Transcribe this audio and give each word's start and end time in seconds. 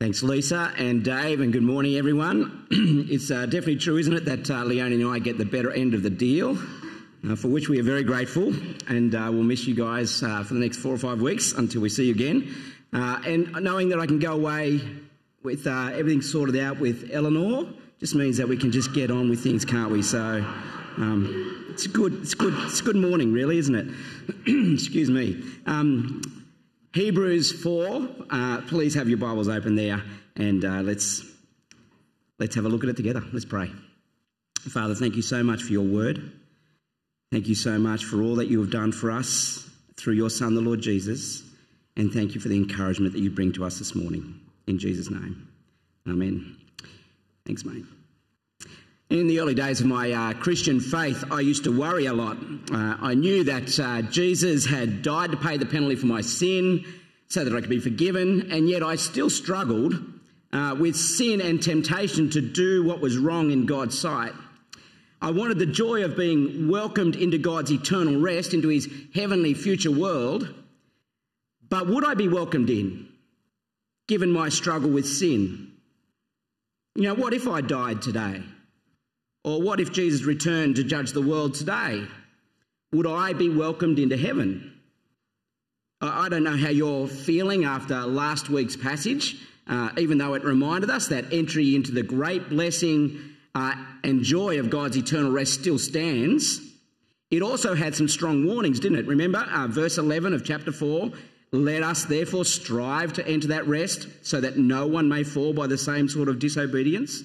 Thanks, 0.00 0.24
Lisa 0.24 0.72
and 0.76 1.04
Dave, 1.04 1.40
and 1.40 1.52
good 1.52 1.62
morning, 1.62 1.96
everyone. 1.96 2.66
it's 2.72 3.30
uh, 3.30 3.46
definitely 3.46 3.76
true, 3.76 3.96
isn't 3.96 4.12
it, 4.12 4.24
that 4.24 4.50
uh, 4.50 4.64
Leonie 4.64 5.00
and 5.00 5.08
I 5.08 5.20
get 5.20 5.38
the 5.38 5.44
better 5.44 5.70
end 5.70 5.94
of 5.94 6.02
the 6.02 6.10
deal, 6.10 6.58
uh, 7.24 7.36
for 7.36 7.46
which 7.46 7.68
we 7.68 7.78
are 7.78 7.84
very 7.84 8.02
grateful, 8.02 8.52
and 8.88 9.14
uh, 9.14 9.28
we'll 9.30 9.44
miss 9.44 9.68
you 9.68 9.74
guys 9.76 10.20
uh, 10.24 10.42
for 10.42 10.54
the 10.54 10.60
next 10.60 10.78
four 10.78 10.92
or 10.92 10.98
five 10.98 11.22
weeks 11.22 11.52
until 11.52 11.80
we 11.80 11.88
see 11.88 12.06
you 12.06 12.12
again. 12.12 12.52
Uh, 12.92 13.20
and 13.24 13.52
knowing 13.62 13.88
that 13.90 14.00
I 14.00 14.06
can 14.06 14.18
go 14.18 14.32
away 14.32 14.80
with 15.44 15.64
everything 15.68 16.22
sorted 16.22 16.56
out 16.56 16.80
with 16.80 17.10
Eleanor 17.12 17.72
just 18.00 18.16
means 18.16 18.36
that 18.38 18.48
we 18.48 18.56
can 18.56 18.72
just 18.72 18.92
get 18.94 19.12
on 19.12 19.30
with 19.30 19.44
things, 19.44 19.64
can't 19.64 19.92
we? 19.92 20.02
So 20.02 20.18
um, 20.96 21.66
it's 21.70 21.86
good. 21.86 22.14
It's 22.14 22.34
good. 22.34 22.54
It's 22.64 22.80
good 22.80 22.96
morning, 22.96 23.32
really, 23.32 23.58
isn't 23.58 23.76
it? 23.76 23.86
Excuse 24.74 25.08
me. 25.08 25.40
Um, 25.66 26.20
Hebrews 26.94 27.50
4, 27.60 28.08
uh, 28.30 28.60
please 28.68 28.94
have 28.94 29.08
your 29.08 29.18
Bibles 29.18 29.48
open 29.48 29.74
there 29.74 30.00
and 30.36 30.64
uh, 30.64 30.80
let's, 30.82 31.24
let's 32.38 32.54
have 32.54 32.66
a 32.66 32.68
look 32.68 32.84
at 32.84 32.90
it 32.90 32.96
together. 32.96 33.20
Let's 33.32 33.44
pray. 33.44 33.68
Father, 34.60 34.94
thank 34.94 35.16
you 35.16 35.22
so 35.22 35.42
much 35.42 35.64
for 35.64 35.72
your 35.72 35.82
word. 35.82 36.30
Thank 37.32 37.48
you 37.48 37.56
so 37.56 37.80
much 37.80 38.04
for 38.04 38.22
all 38.22 38.36
that 38.36 38.46
you 38.46 38.60
have 38.60 38.70
done 38.70 38.92
for 38.92 39.10
us 39.10 39.68
through 39.96 40.14
your 40.14 40.30
Son, 40.30 40.54
the 40.54 40.60
Lord 40.60 40.82
Jesus. 40.82 41.42
And 41.96 42.12
thank 42.12 42.36
you 42.36 42.40
for 42.40 42.46
the 42.46 42.56
encouragement 42.56 43.12
that 43.14 43.20
you 43.20 43.30
bring 43.30 43.52
to 43.54 43.64
us 43.64 43.80
this 43.80 43.96
morning. 43.96 44.38
In 44.68 44.78
Jesus' 44.78 45.10
name. 45.10 45.48
Amen. 46.06 46.56
Thanks, 47.44 47.64
mate. 47.64 47.86
In 49.10 49.26
the 49.26 49.38
early 49.38 49.54
days 49.54 49.80
of 49.80 49.86
my 49.86 50.12
uh, 50.12 50.32
Christian 50.32 50.80
faith, 50.80 51.24
I 51.30 51.40
used 51.40 51.64
to 51.64 51.78
worry 51.78 52.06
a 52.06 52.14
lot. 52.14 52.38
Uh, 52.72 52.96
I 53.00 53.12
knew 53.12 53.44
that 53.44 53.78
uh, 53.78 54.00
Jesus 54.02 54.64
had 54.64 55.02
died 55.02 55.30
to 55.32 55.36
pay 55.36 55.58
the 55.58 55.66
penalty 55.66 55.96
for 55.96 56.06
my 56.06 56.22
sin 56.22 56.86
so 57.28 57.44
that 57.44 57.54
I 57.54 57.60
could 57.60 57.68
be 57.68 57.80
forgiven, 57.80 58.50
and 58.50 58.66
yet 58.66 58.82
I 58.82 58.96
still 58.96 59.28
struggled 59.28 59.94
uh, 60.54 60.74
with 60.80 60.96
sin 60.96 61.42
and 61.42 61.62
temptation 61.62 62.30
to 62.30 62.40
do 62.40 62.82
what 62.82 63.00
was 63.00 63.18
wrong 63.18 63.50
in 63.50 63.66
God's 63.66 63.98
sight. 63.98 64.32
I 65.20 65.32
wanted 65.32 65.58
the 65.58 65.66
joy 65.66 66.04
of 66.04 66.16
being 66.16 66.68
welcomed 66.68 67.14
into 67.14 67.36
God's 67.36 67.72
eternal 67.72 68.20
rest, 68.20 68.54
into 68.54 68.68
his 68.68 68.88
heavenly 69.14 69.52
future 69.52 69.92
world. 69.92 70.52
But 71.68 71.88
would 71.88 72.06
I 72.06 72.14
be 72.14 72.28
welcomed 72.28 72.70
in, 72.70 73.08
given 74.08 74.30
my 74.30 74.48
struggle 74.48 74.90
with 74.90 75.06
sin? 75.06 75.72
You 76.94 77.02
know, 77.02 77.14
what 77.14 77.34
if 77.34 77.46
I 77.46 77.60
died 77.60 78.00
today? 78.00 78.42
Or 79.44 79.60
what 79.60 79.78
if 79.78 79.92
Jesus 79.92 80.24
returned 80.24 80.76
to 80.76 80.84
judge 80.84 81.12
the 81.12 81.22
world 81.22 81.54
today? 81.54 82.06
Would 82.92 83.06
I 83.06 83.34
be 83.34 83.48
welcomed 83.48 83.98
into 83.98 84.16
heaven? 84.16 84.72
I 86.00 86.28
don't 86.28 86.44
know 86.44 86.56
how 86.56 86.70
you're 86.70 87.06
feeling 87.06 87.64
after 87.64 88.00
last 88.02 88.48
week's 88.48 88.76
passage, 88.76 89.36
uh, 89.66 89.90
even 89.98 90.18
though 90.18 90.34
it 90.34 90.44
reminded 90.44 90.90
us 90.90 91.08
that 91.08 91.32
entry 91.32 91.74
into 91.74 91.92
the 91.92 92.02
great 92.02 92.48
blessing 92.48 93.18
uh, 93.54 93.74
and 94.02 94.22
joy 94.22 94.58
of 94.58 94.70
God's 94.70 94.96
eternal 94.96 95.30
rest 95.30 95.54
still 95.54 95.78
stands. 95.78 96.60
It 97.30 97.42
also 97.42 97.74
had 97.74 97.94
some 97.94 98.08
strong 98.08 98.46
warnings, 98.46 98.80
didn't 98.80 98.98
it? 98.98 99.06
Remember, 99.06 99.38
uh, 99.38 99.66
verse 99.68 99.98
11 99.98 100.34
of 100.34 100.44
chapter 100.44 100.72
4 100.72 101.10
let 101.54 101.84
us 101.84 102.04
therefore 102.04 102.44
strive 102.44 103.12
to 103.12 103.26
enter 103.28 103.48
that 103.48 103.68
rest 103.68 104.08
so 104.22 104.40
that 104.40 104.58
no 104.58 104.88
one 104.88 105.08
may 105.08 105.22
fall 105.22 105.52
by 105.52 105.68
the 105.68 105.78
same 105.78 106.08
sort 106.08 106.28
of 106.28 106.40
disobedience. 106.40 107.22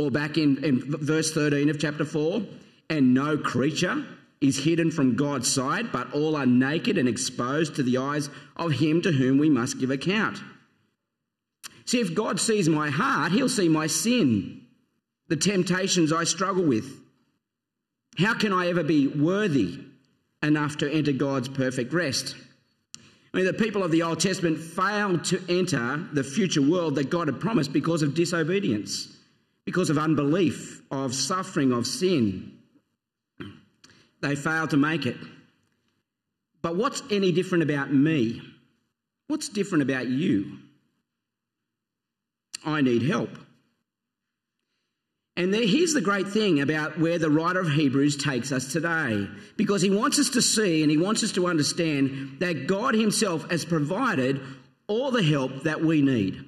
Or 0.00 0.10
back 0.10 0.38
in, 0.38 0.64
in 0.64 0.80
verse 0.86 1.30
13 1.34 1.68
of 1.68 1.78
chapter 1.78 2.06
4 2.06 2.40
and 2.88 3.12
no 3.12 3.36
creature 3.36 4.02
is 4.40 4.64
hidden 4.64 4.90
from 4.90 5.14
God's 5.14 5.52
sight, 5.52 5.92
but 5.92 6.14
all 6.14 6.36
are 6.36 6.46
naked 6.46 6.96
and 6.96 7.06
exposed 7.06 7.76
to 7.76 7.82
the 7.82 7.98
eyes 7.98 8.30
of 8.56 8.72
him 8.72 9.02
to 9.02 9.12
whom 9.12 9.36
we 9.36 9.50
must 9.50 9.78
give 9.78 9.90
account. 9.90 10.38
See, 11.84 12.00
if 12.00 12.14
God 12.14 12.40
sees 12.40 12.66
my 12.66 12.88
heart, 12.88 13.32
he'll 13.32 13.50
see 13.50 13.68
my 13.68 13.88
sin, 13.88 14.62
the 15.28 15.36
temptations 15.36 16.14
I 16.14 16.24
struggle 16.24 16.64
with. 16.64 16.98
How 18.16 18.32
can 18.32 18.54
I 18.54 18.68
ever 18.68 18.82
be 18.82 19.06
worthy 19.06 19.80
enough 20.42 20.78
to 20.78 20.90
enter 20.90 21.12
God's 21.12 21.50
perfect 21.50 21.92
rest? 21.92 22.36
I 23.34 23.36
mean, 23.36 23.44
the 23.44 23.52
people 23.52 23.84
of 23.84 23.90
the 23.90 24.04
Old 24.04 24.20
Testament 24.20 24.60
failed 24.60 25.24
to 25.24 25.42
enter 25.50 26.02
the 26.14 26.24
future 26.24 26.62
world 26.62 26.94
that 26.94 27.10
God 27.10 27.28
had 27.28 27.38
promised 27.38 27.74
because 27.74 28.00
of 28.00 28.14
disobedience 28.14 29.18
because 29.70 29.88
of 29.88 29.98
unbelief, 29.98 30.82
of 30.90 31.14
suffering, 31.14 31.70
of 31.70 31.86
sin. 31.86 32.58
They 34.20 34.34
failed 34.34 34.70
to 34.70 34.76
make 34.76 35.06
it. 35.06 35.16
But 36.60 36.74
what's 36.74 37.04
any 37.08 37.30
different 37.30 37.62
about 37.62 37.92
me? 37.92 38.42
What's 39.28 39.48
different 39.48 39.82
about 39.82 40.08
you? 40.08 40.58
I 42.66 42.80
need 42.80 43.02
help. 43.02 43.30
And 45.36 45.54
there, 45.54 45.64
here's 45.64 45.94
the 45.94 46.00
great 46.00 46.26
thing 46.26 46.60
about 46.60 46.98
where 46.98 47.20
the 47.20 47.30
writer 47.30 47.60
of 47.60 47.70
Hebrews 47.70 48.16
takes 48.16 48.50
us 48.50 48.72
today, 48.72 49.28
because 49.56 49.82
he 49.82 49.90
wants 49.90 50.18
us 50.18 50.30
to 50.30 50.42
see 50.42 50.82
and 50.82 50.90
he 50.90 50.98
wants 50.98 51.22
us 51.22 51.30
to 51.34 51.46
understand 51.46 52.38
that 52.40 52.66
God 52.66 52.96
Himself 52.96 53.48
has 53.52 53.64
provided 53.64 54.40
all 54.88 55.12
the 55.12 55.22
help 55.22 55.62
that 55.62 55.80
we 55.80 56.02
need. 56.02 56.44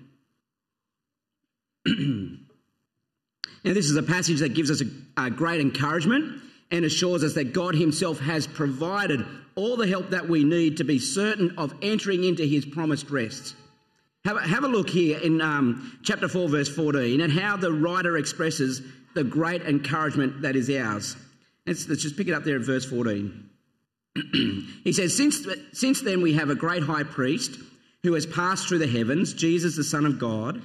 Now, 3.64 3.74
this 3.74 3.86
is 3.86 3.96
a 3.96 4.02
passage 4.02 4.40
that 4.40 4.54
gives 4.54 4.70
us 4.70 4.82
a, 4.82 5.26
a 5.26 5.30
great 5.30 5.60
encouragement 5.60 6.42
and 6.70 6.84
assures 6.84 7.22
us 7.22 7.34
that 7.34 7.52
God 7.52 7.74
Himself 7.74 8.18
has 8.20 8.46
provided 8.46 9.24
all 9.54 9.76
the 9.76 9.86
help 9.86 10.10
that 10.10 10.28
we 10.28 10.42
need 10.42 10.78
to 10.78 10.84
be 10.84 10.98
certain 10.98 11.56
of 11.58 11.74
entering 11.82 12.24
into 12.24 12.44
His 12.44 12.64
promised 12.64 13.10
rest. 13.10 13.54
Have 14.24 14.36
a, 14.36 14.40
have 14.40 14.64
a 14.64 14.68
look 14.68 14.88
here 14.88 15.18
in 15.18 15.40
um, 15.40 15.98
chapter 16.02 16.28
4, 16.28 16.48
verse 16.48 16.68
14, 16.68 17.20
and 17.20 17.32
how 17.32 17.56
the 17.56 17.72
writer 17.72 18.16
expresses 18.16 18.82
the 19.14 19.24
great 19.24 19.62
encouragement 19.62 20.42
that 20.42 20.56
is 20.56 20.70
ours. 20.70 21.16
Let's, 21.66 21.88
let's 21.88 22.02
just 22.02 22.16
pick 22.16 22.28
it 22.28 22.32
up 22.32 22.44
there 22.44 22.56
at 22.56 22.62
verse 22.62 22.84
14. 22.84 23.50
he 24.84 24.92
says, 24.92 25.16
since, 25.16 25.46
since 25.72 26.00
then 26.02 26.22
we 26.22 26.34
have 26.34 26.50
a 26.50 26.54
great 26.54 26.82
high 26.82 27.04
priest 27.04 27.58
who 28.02 28.14
has 28.14 28.26
passed 28.26 28.68
through 28.68 28.78
the 28.78 28.86
heavens, 28.86 29.32
Jesus, 29.34 29.76
the 29.76 29.84
Son 29.84 30.06
of 30.06 30.18
God. 30.18 30.62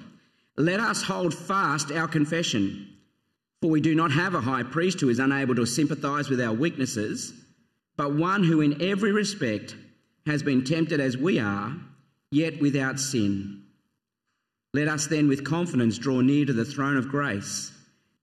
Let 0.58 0.80
us 0.80 1.04
hold 1.04 1.34
fast 1.36 1.92
our 1.92 2.08
confession. 2.08 2.94
For 3.62 3.70
we 3.70 3.82
do 3.82 3.94
not 3.96 4.12
have 4.12 4.34
a 4.34 4.42
high 4.42 4.64
priest 4.64 5.00
who 5.00 5.10
is 5.10 5.20
unable 5.20 5.56
to 5.56 5.66
sympathize 5.66 6.30
with 6.30 6.42
our 6.42 6.54
weaknesses, 6.54 7.34
but 7.96 8.16
one 8.16 8.44
who 8.44 8.62
in 8.62 8.82
every 8.82 9.12
respect 9.12 9.76
has 10.26 10.44
been 10.44 10.64
tempted 10.64 11.00
as 11.00 11.18
we 11.18 11.40
are, 11.40 11.76
yet 12.32 12.60
without 12.60 13.00
sin. 13.00 13.64
Let 14.74 14.88
us 14.88 15.08
then 15.08 15.28
with 15.28 15.44
confidence 15.46 15.98
draw 15.98 16.22
near 16.22 16.46
to 16.46 16.54
the 16.54 16.66
throne 16.66 16.98
of 16.98 17.08
grace, 17.08 17.72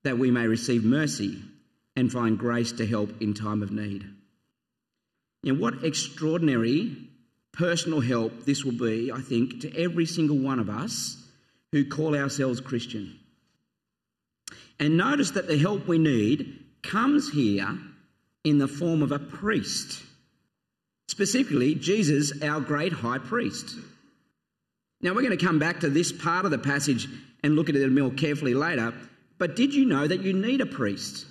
that 0.02 0.18
we 0.18 0.30
may 0.30 0.46
receive 0.46 0.84
mercy 0.84 1.42
and 1.96 2.12
find 2.12 2.38
grace 2.38 2.72
to 2.72 2.86
help 2.86 3.22
in 3.22 3.34
time 3.34 3.62
of 3.62 3.72
need. 3.72 4.04
And 5.44 5.58
what 5.58 5.84
extraordinary 5.84 6.96
personal 7.52 8.00
help 8.00 8.44
this 8.44 8.64
will 8.64 8.72
be, 8.72 9.10
I 9.12 9.20
think, 9.20 9.60
to 9.60 9.76
every 9.76 10.06
single 10.06 10.38
one 10.38 10.58
of 10.58 10.68
us 10.68 11.23
who 11.74 11.84
call 11.84 12.14
ourselves 12.14 12.60
Christian. 12.60 13.18
And 14.78 14.96
notice 14.96 15.32
that 15.32 15.48
the 15.48 15.58
help 15.58 15.88
we 15.88 15.98
need 15.98 16.60
comes 16.84 17.28
here 17.28 17.76
in 18.44 18.58
the 18.58 18.68
form 18.68 19.02
of 19.02 19.10
a 19.10 19.18
priest, 19.18 20.00
specifically 21.08 21.74
Jesus, 21.74 22.44
our 22.44 22.60
great 22.60 22.92
high 22.92 23.18
priest. 23.18 23.74
Now, 25.00 25.14
we're 25.14 25.22
going 25.22 25.36
to 25.36 25.44
come 25.44 25.58
back 25.58 25.80
to 25.80 25.90
this 25.90 26.12
part 26.12 26.44
of 26.44 26.52
the 26.52 26.58
passage 26.58 27.08
and 27.42 27.56
look 27.56 27.68
at 27.68 27.74
it 27.74 27.90
more 27.90 28.12
carefully 28.12 28.54
later, 28.54 28.94
but 29.38 29.56
did 29.56 29.74
you 29.74 29.84
know 29.84 30.06
that 30.06 30.22
you 30.22 30.32
need 30.32 30.60
a 30.60 30.66
priest? 30.66 31.26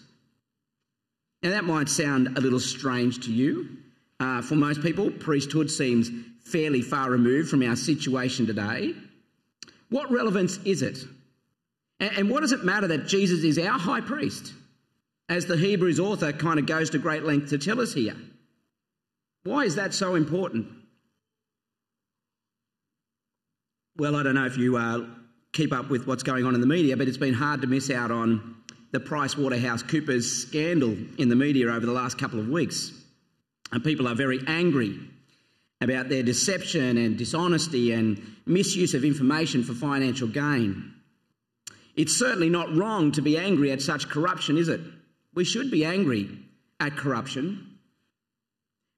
Now, 1.42 1.52
that 1.52 1.64
might 1.64 1.88
sound 1.88 2.38
a 2.38 2.42
little 2.42 2.60
strange 2.60 3.28
to 3.28 3.32
you. 3.32 3.78
Uh, 4.20 4.42
for 4.42 4.56
most 4.56 4.82
people, 4.82 5.10
priesthood 5.10 5.72
seems 5.72 6.12
fairly 6.44 6.82
far 6.82 7.10
removed 7.10 7.50
from 7.50 7.64
our 7.64 7.78
situation 7.78 8.46
today. 8.46 8.94
What 9.94 10.10
relevance 10.12 10.58
is 10.66 10.82
it? 10.82 10.98
And 12.00 12.28
what 12.32 12.40
does 12.40 12.52
it 12.52 12.66
matter 12.66 12.88
that 12.88 13.06
Jesus 13.06 13.44
is 13.44 13.60
our 13.60 13.78
high 13.78 14.02
priest? 14.02 14.52
As 15.30 15.46
the 15.46 15.56
Hebrews 15.56 16.00
author 16.00 16.34
kind 16.34 16.58
of 16.58 16.66
goes 16.66 16.90
to 16.90 16.98
great 16.98 17.24
length 17.24 17.52
to 17.52 17.60
tell 17.60 17.80
us 17.80 17.94
here. 17.94 18.16
Why 19.44 19.66
is 19.66 19.76
that 19.76 19.94
so 19.94 20.16
important? 20.16 20.66
Well, 23.96 24.16
I 24.16 24.24
don't 24.24 24.34
know 24.34 24.48
if 24.48 24.58
you 24.58 24.78
uh, 24.78 25.06
keep 25.52 25.72
up 25.72 25.92
with 25.92 26.08
what's 26.08 26.24
going 26.24 26.44
on 26.44 26.56
in 26.56 26.62
the 26.62 26.66
media, 26.66 26.98
but 26.98 27.08
it's 27.08 27.18
been 27.18 27.36
hard 27.36 27.62
to 27.62 27.68
miss 27.68 27.92
out 27.92 28.10
on 28.10 28.56
the 28.94 29.00
PricewaterhouseCoopers 29.00 30.24
scandal 30.24 30.98
in 31.20 31.30
the 31.30 31.36
media 31.36 31.68
over 31.68 31.86
the 31.86 31.92
last 31.92 32.18
couple 32.18 32.40
of 32.40 32.48
weeks. 32.48 32.92
And 33.72 33.84
people 33.84 34.08
are 34.08 34.16
very 34.16 34.40
angry 34.48 35.00
about 35.84 36.10
their 36.10 36.24
deception 36.24 36.98
and 36.98 37.18
dishonesty 37.18 37.92
and 37.94 38.22
misuse 38.46 38.94
of 38.94 39.04
information 39.04 39.64
for 39.64 39.74
financial 39.74 40.28
gain. 40.28 40.94
It's 41.96 42.18
certainly 42.18 42.50
not 42.50 42.76
wrong 42.76 43.12
to 43.14 43.22
be 43.22 43.38
angry 43.38 43.72
at 43.72 43.82
such 43.82 44.10
corruption, 44.10 44.58
is 44.58 44.68
it? 44.68 44.82
We 45.36 45.44
should 45.44 45.70
be 45.70 45.86
angry 45.86 46.30
at 46.80 46.98
corruption. 46.98 47.78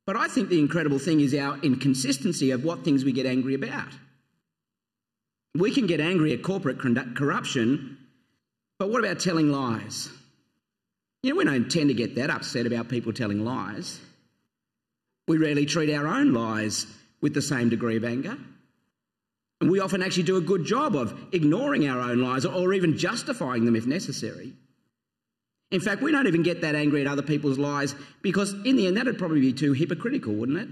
But 0.05 0.15
I 0.15 0.27
think 0.27 0.49
the 0.49 0.59
incredible 0.59 0.99
thing 0.99 1.19
is 1.19 1.33
our 1.33 1.57
inconsistency 1.61 2.51
of 2.51 2.63
what 2.63 2.83
things 2.83 3.03
we 3.03 3.11
get 3.11 3.25
angry 3.25 3.55
about. 3.55 3.89
We 5.55 5.71
can 5.71 5.87
get 5.87 5.99
angry 5.99 6.33
at 6.33 6.43
corporate 6.43 6.79
corruption, 6.79 7.97
but 8.77 8.89
what 8.89 8.99
about 8.99 9.19
telling 9.19 9.49
lies? 9.49 10.09
You 11.23 11.31
know, 11.31 11.37
we 11.37 11.45
don't 11.45 11.71
tend 11.71 11.89
to 11.89 11.95
get 11.95 12.15
that 12.15 12.29
upset 12.29 12.67
about 12.67 12.89
people 12.89 13.13
telling 13.13 13.43
lies. 13.43 13.99
We 15.27 15.37
rarely 15.37 15.65
treat 15.65 15.93
our 15.93 16.07
own 16.07 16.33
lies 16.33 16.85
with 17.21 17.33
the 17.33 17.41
same 17.41 17.69
degree 17.69 17.97
of 17.97 18.05
anger. 18.05 18.37
And 19.61 19.71
we 19.71 19.79
often 19.79 20.03
actually 20.03 20.23
do 20.23 20.37
a 20.37 20.41
good 20.41 20.65
job 20.65 20.95
of 20.95 21.17
ignoring 21.31 21.87
our 21.87 21.99
own 21.99 22.21
lies 22.21 22.45
or 22.45 22.73
even 22.73 22.97
justifying 22.97 23.65
them 23.65 23.75
if 23.75 23.87
necessary. 23.87 24.53
In 25.71 25.79
fact, 25.79 26.01
we 26.01 26.11
don't 26.11 26.27
even 26.27 26.43
get 26.43 26.61
that 26.61 26.75
angry 26.75 27.01
at 27.01 27.07
other 27.07 27.23
people's 27.23 27.57
lies 27.57 27.95
because, 28.21 28.53
in 28.53 28.75
the 28.75 28.87
end, 28.87 28.97
that 28.97 29.05
would 29.05 29.17
probably 29.17 29.41
be 29.41 29.53
too 29.53 29.73
hypocritical, 29.73 30.33
wouldn't 30.33 30.59
it? 30.59 30.69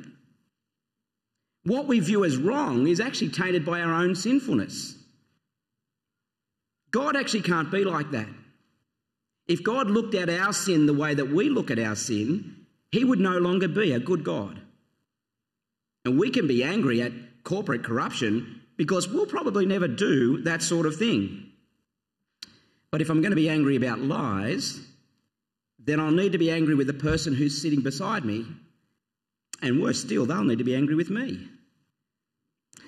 What 1.63 1.87
we 1.87 1.99
view 1.99 2.25
as 2.25 2.37
wrong 2.37 2.87
is 2.87 2.99
actually 2.99 3.29
tainted 3.29 3.65
by 3.65 3.81
our 3.81 3.93
own 3.93 4.15
sinfulness. 4.15 4.95
God 6.91 7.15
actually 7.15 7.41
can't 7.41 7.71
be 7.71 7.85
like 7.85 8.11
that. 8.11 8.27
If 9.47 9.63
God 9.63 9.89
looked 9.89 10.13
at 10.13 10.29
our 10.29 10.53
sin 10.53 10.85
the 10.85 10.93
way 10.93 11.15
that 11.15 11.31
we 11.31 11.49
look 11.49 11.71
at 11.71 11.79
our 11.79 11.95
sin, 11.95 12.62
he 12.93 13.03
would 13.03 13.19
no 13.19 13.39
longer 13.39 13.67
be 13.67 13.91
a 13.91 13.99
good 13.99 14.23
God. 14.23 14.61
And 16.05 16.19
we 16.19 16.29
can 16.29 16.47
be 16.47 16.63
angry 16.63 17.01
at 17.01 17.11
corporate 17.43 17.83
corruption 17.83 18.61
because 18.77 19.09
we'll 19.09 19.25
probably 19.25 19.65
never 19.65 19.87
do 19.87 20.43
that 20.43 20.61
sort 20.61 20.85
of 20.85 20.95
thing. 20.97 21.49
But 22.91 23.01
if 23.01 23.09
I'm 23.09 23.21
going 23.21 23.31
to 23.31 23.35
be 23.35 23.49
angry 23.49 23.77
about 23.77 23.97
lies, 23.97 24.79
then 25.79 25.99
I'll 25.99 26.11
need 26.11 26.33
to 26.33 26.37
be 26.37 26.51
angry 26.51 26.75
with 26.75 26.85
the 26.85 26.93
person 26.93 27.33
who's 27.33 27.59
sitting 27.59 27.81
beside 27.81 28.25
me. 28.25 28.45
And 29.63 29.81
worse 29.81 29.99
still, 29.99 30.27
they'll 30.27 30.43
need 30.43 30.59
to 30.59 30.63
be 30.63 30.75
angry 30.75 30.93
with 30.93 31.09
me. 31.09 31.47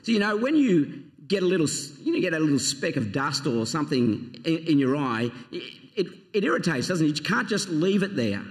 So, 0.03 0.11
you 0.11 0.19
know, 0.19 0.37
when 0.37 0.55
you 0.55 1.05
get 1.25 1.41
a 1.41 1.47
little, 1.47 1.67
you 2.03 2.13
know, 2.13 2.21
get 2.21 2.33
a 2.33 2.39
little 2.39 2.59
speck 2.59 2.95
of 2.95 3.11
dust 3.11 3.47
or 3.47 3.65
something 3.65 4.35
in, 4.45 4.57
in 4.67 4.77
your 4.77 4.95
eye, 4.95 5.31
it, 5.51 5.73
it, 5.95 6.07
it 6.31 6.43
irritates, 6.43 6.89
doesn't 6.89 7.07
it? 7.07 7.17
You 7.17 7.23
can't 7.23 7.49
just 7.49 7.69
leave 7.69 8.03
it 8.03 8.15
there. 8.15 8.45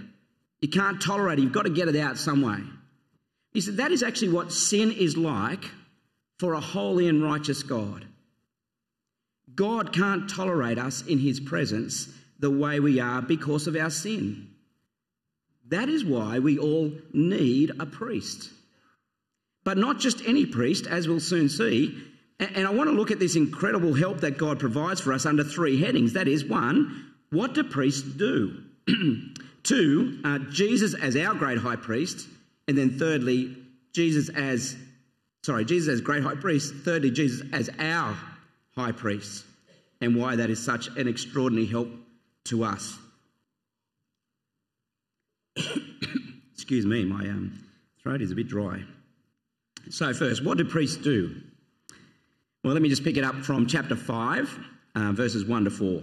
You 0.64 0.70
can't 0.70 0.98
tolerate 0.98 1.38
it. 1.38 1.42
You've 1.42 1.52
got 1.52 1.66
to 1.66 1.70
get 1.70 1.88
it 1.88 1.96
out 1.96 2.16
some 2.16 2.40
way. 2.40 2.56
He 3.52 3.60
said 3.60 3.76
that 3.76 3.92
is 3.92 4.02
actually 4.02 4.30
what 4.30 4.50
sin 4.50 4.92
is 4.92 5.14
like 5.14 5.62
for 6.38 6.54
a 6.54 6.60
holy 6.60 7.06
and 7.06 7.22
righteous 7.22 7.62
God. 7.62 8.06
God 9.54 9.92
can't 9.92 10.26
tolerate 10.26 10.78
us 10.78 11.02
in 11.02 11.18
his 11.18 11.38
presence 11.38 12.08
the 12.38 12.50
way 12.50 12.80
we 12.80 12.98
are 12.98 13.20
because 13.20 13.66
of 13.66 13.76
our 13.76 13.90
sin. 13.90 14.48
That 15.68 15.90
is 15.90 16.02
why 16.02 16.38
we 16.38 16.56
all 16.56 16.90
need 17.12 17.72
a 17.78 17.84
priest. 17.84 18.48
But 19.64 19.76
not 19.76 20.00
just 20.00 20.24
any 20.26 20.46
priest, 20.46 20.86
as 20.86 21.06
we'll 21.06 21.20
soon 21.20 21.50
see. 21.50 22.02
And 22.40 22.66
I 22.66 22.70
want 22.70 22.88
to 22.88 22.96
look 22.96 23.10
at 23.10 23.18
this 23.18 23.36
incredible 23.36 23.92
help 23.92 24.22
that 24.22 24.38
God 24.38 24.60
provides 24.60 25.02
for 25.02 25.12
us 25.12 25.26
under 25.26 25.44
three 25.44 25.78
headings. 25.78 26.14
That 26.14 26.26
is, 26.26 26.42
one, 26.42 27.12
what 27.28 27.52
do 27.52 27.64
priests 27.64 28.00
do? 28.00 28.62
Two, 29.64 30.20
uh, 30.24 30.38
Jesus 30.50 30.94
as 30.94 31.16
our 31.16 31.34
great 31.34 31.58
high 31.58 31.76
priest. 31.76 32.28
And 32.68 32.78
then 32.78 32.98
thirdly, 32.98 33.56
Jesus 33.92 34.28
as, 34.28 34.76
sorry, 35.42 35.64
Jesus 35.64 35.94
as 35.94 36.00
great 36.00 36.22
high 36.22 36.36
priest. 36.36 36.74
Thirdly, 36.84 37.10
Jesus 37.10 37.46
as 37.52 37.70
our 37.78 38.16
high 38.76 38.92
priest. 38.92 39.44
And 40.00 40.16
why 40.16 40.36
that 40.36 40.50
is 40.50 40.62
such 40.62 40.88
an 40.88 41.08
extraordinary 41.08 41.66
help 41.66 41.88
to 42.44 42.64
us. 42.64 42.96
Excuse 46.54 46.84
me, 46.84 47.04
my 47.04 47.20
um, 47.28 47.58
throat 48.02 48.20
is 48.20 48.30
a 48.30 48.34
bit 48.34 48.48
dry. 48.48 48.82
So, 49.90 50.12
first, 50.12 50.44
what 50.44 50.58
do 50.58 50.64
priests 50.64 50.96
do? 50.96 51.36
Well, 52.62 52.72
let 52.72 52.82
me 52.82 52.88
just 52.88 53.04
pick 53.04 53.16
it 53.16 53.24
up 53.24 53.36
from 53.44 53.66
chapter 53.66 53.96
5, 53.96 54.58
uh, 54.94 55.12
verses 55.12 55.44
1 55.44 55.64
to 55.64 55.70
4. 55.70 56.02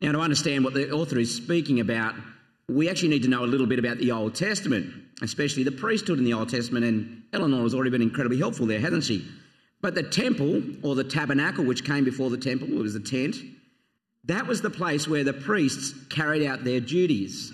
Now, 0.00 0.12
to 0.12 0.20
understand 0.20 0.64
what 0.64 0.74
the 0.74 0.90
author 0.90 1.18
is 1.18 1.34
speaking 1.34 1.80
about, 1.80 2.14
we 2.68 2.88
actually 2.88 3.08
need 3.08 3.24
to 3.24 3.28
know 3.28 3.44
a 3.44 3.46
little 3.46 3.66
bit 3.66 3.78
about 3.78 3.98
the 3.98 4.12
Old 4.12 4.34
Testament, 4.34 4.94
especially 5.22 5.62
the 5.62 5.72
priesthood 5.72 6.18
in 6.18 6.24
the 6.24 6.32
Old 6.32 6.48
Testament. 6.48 6.84
And 6.84 7.22
Eleanor 7.32 7.62
has 7.62 7.74
already 7.74 7.90
been 7.90 8.00
incredibly 8.00 8.38
helpful 8.38 8.66
there, 8.66 8.80
hasn't 8.80 9.04
she? 9.04 9.26
But 9.82 9.94
the 9.94 10.02
temple, 10.02 10.62
or 10.82 10.94
the 10.94 11.04
tabernacle, 11.04 11.64
which 11.64 11.84
came 11.84 12.04
before 12.04 12.30
the 12.30 12.38
temple, 12.38 12.68
it 12.68 12.82
was 12.82 12.94
a 12.94 13.00
tent, 13.00 13.36
that 14.24 14.46
was 14.46 14.60
the 14.60 14.70
place 14.70 15.08
where 15.08 15.24
the 15.24 15.32
priests 15.32 15.94
carried 16.08 16.46
out 16.46 16.64
their 16.64 16.80
duties. 16.80 17.52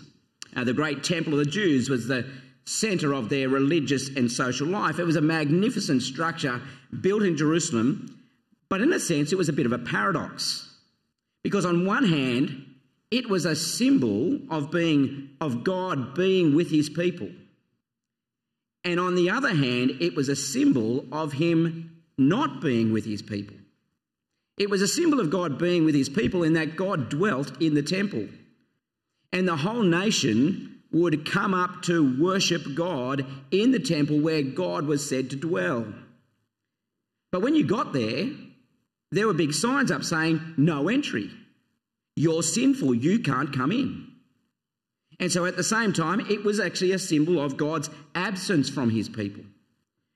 The 0.54 0.72
great 0.72 1.04
temple 1.04 1.34
of 1.34 1.40
the 1.40 1.50
Jews 1.50 1.88
was 1.88 2.08
the 2.08 2.26
centre 2.64 3.12
of 3.12 3.28
their 3.28 3.48
religious 3.48 4.08
and 4.16 4.30
social 4.30 4.66
life. 4.66 4.98
It 4.98 5.04
was 5.04 5.16
a 5.16 5.20
magnificent 5.20 6.02
structure 6.02 6.60
built 7.00 7.22
in 7.22 7.36
Jerusalem, 7.36 8.24
but 8.68 8.80
in 8.80 8.92
a 8.92 8.98
sense, 8.98 9.32
it 9.32 9.38
was 9.38 9.48
a 9.48 9.52
bit 9.52 9.66
of 9.66 9.72
a 9.72 9.78
paradox. 9.78 10.75
Because 11.46 11.64
on 11.64 11.86
one 11.86 12.04
hand, 12.04 12.74
it 13.12 13.30
was 13.30 13.44
a 13.44 13.54
symbol 13.54 14.40
of 14.50 14.72
being 14.72 15.28
of 15.40 15.62
God 15.62 16.12
being 16.16 16.56
with 16.56 16.68
his 16.72 16.90
people. 16.90 17.30
And 18.82 18.98
on 18.98 19.14
the 19.14 19.30
other 19.30 19.54
hand, 19.54 19.92
it 20.00 20.16
was 20.16 20.28
a 20.28 20.34
symbol 20.34 21.06
of 21.12 21.34
him 21.34 22.02
not 22.18 22.60
being 22.60 22.92
with 22.92 23.04
his 23.04 23.22
people. 23.22 23.54
It 24.58 24.68
was 24.70 24.82
a 24.82 24.88
symbol 24.88 25.20
of 25.20 25.30
God 25.30 25.56
being 25.56 25.84
with 25.84 25.94
his 25.94 26.08
people 26.08 26.42
in 26.42 26.54
that 26.54 26.74
God 26.74 27.10
dwelt 27.10 27.62
in 27.62 27.74
the 27.74 27.82
temple. 27.84 28.26
And 29.32 29.46
the 29.46 29.54
whole 29.54 29.84
nation 29.84 30.80
would 30.90 31.30
come 31.30 31.54
up 31.54 31.82
to 31.82 32.20
worship 32.20 32.74
God 32.74 33.24
in 33.52 33.70
the 33.70 33.78
temple 33.78 34.18
where 34.18 34.42
God 34.42 34.86
was 34.86 35.08
said 35.08 35.30
to 35.30 35.36
dwell. 35.36 35.86
But 37.30 37.42
when 37.42 37.54
you 37.54 37.64
got 37.64 37.92
there, 37.92 38.30
there 39.10 39.26
were 39.26 39.34
big 39.34 39.52
signs 39.52 39.90
up 39.90 40.04
saying, 40.04 40.54
No 40.56 40.88
entry. 40.88 41.30
You're 42.16 42.42
sinful. 42.42 42.94
You 42.94 43.20
can't 43.20 43.54
come 43.54 43.72
in. 43.72 44.08
And 45.18 45.30
so 45.32 45.46
at 45.46 45.56
the 45.56 45.64
same 45.64 45.92
time, 45.92 46.20
it 46.20 46.44
was 46.44 46.60
actually 46.60 46.92
a 46.92 46.98
symbol 46.98 47.40
of 47.40 47.56
God's 47.56 47.88
absence 48.14 48.68
from 48.68 48.90
his 48.90 49.08
people. 49.08 49.44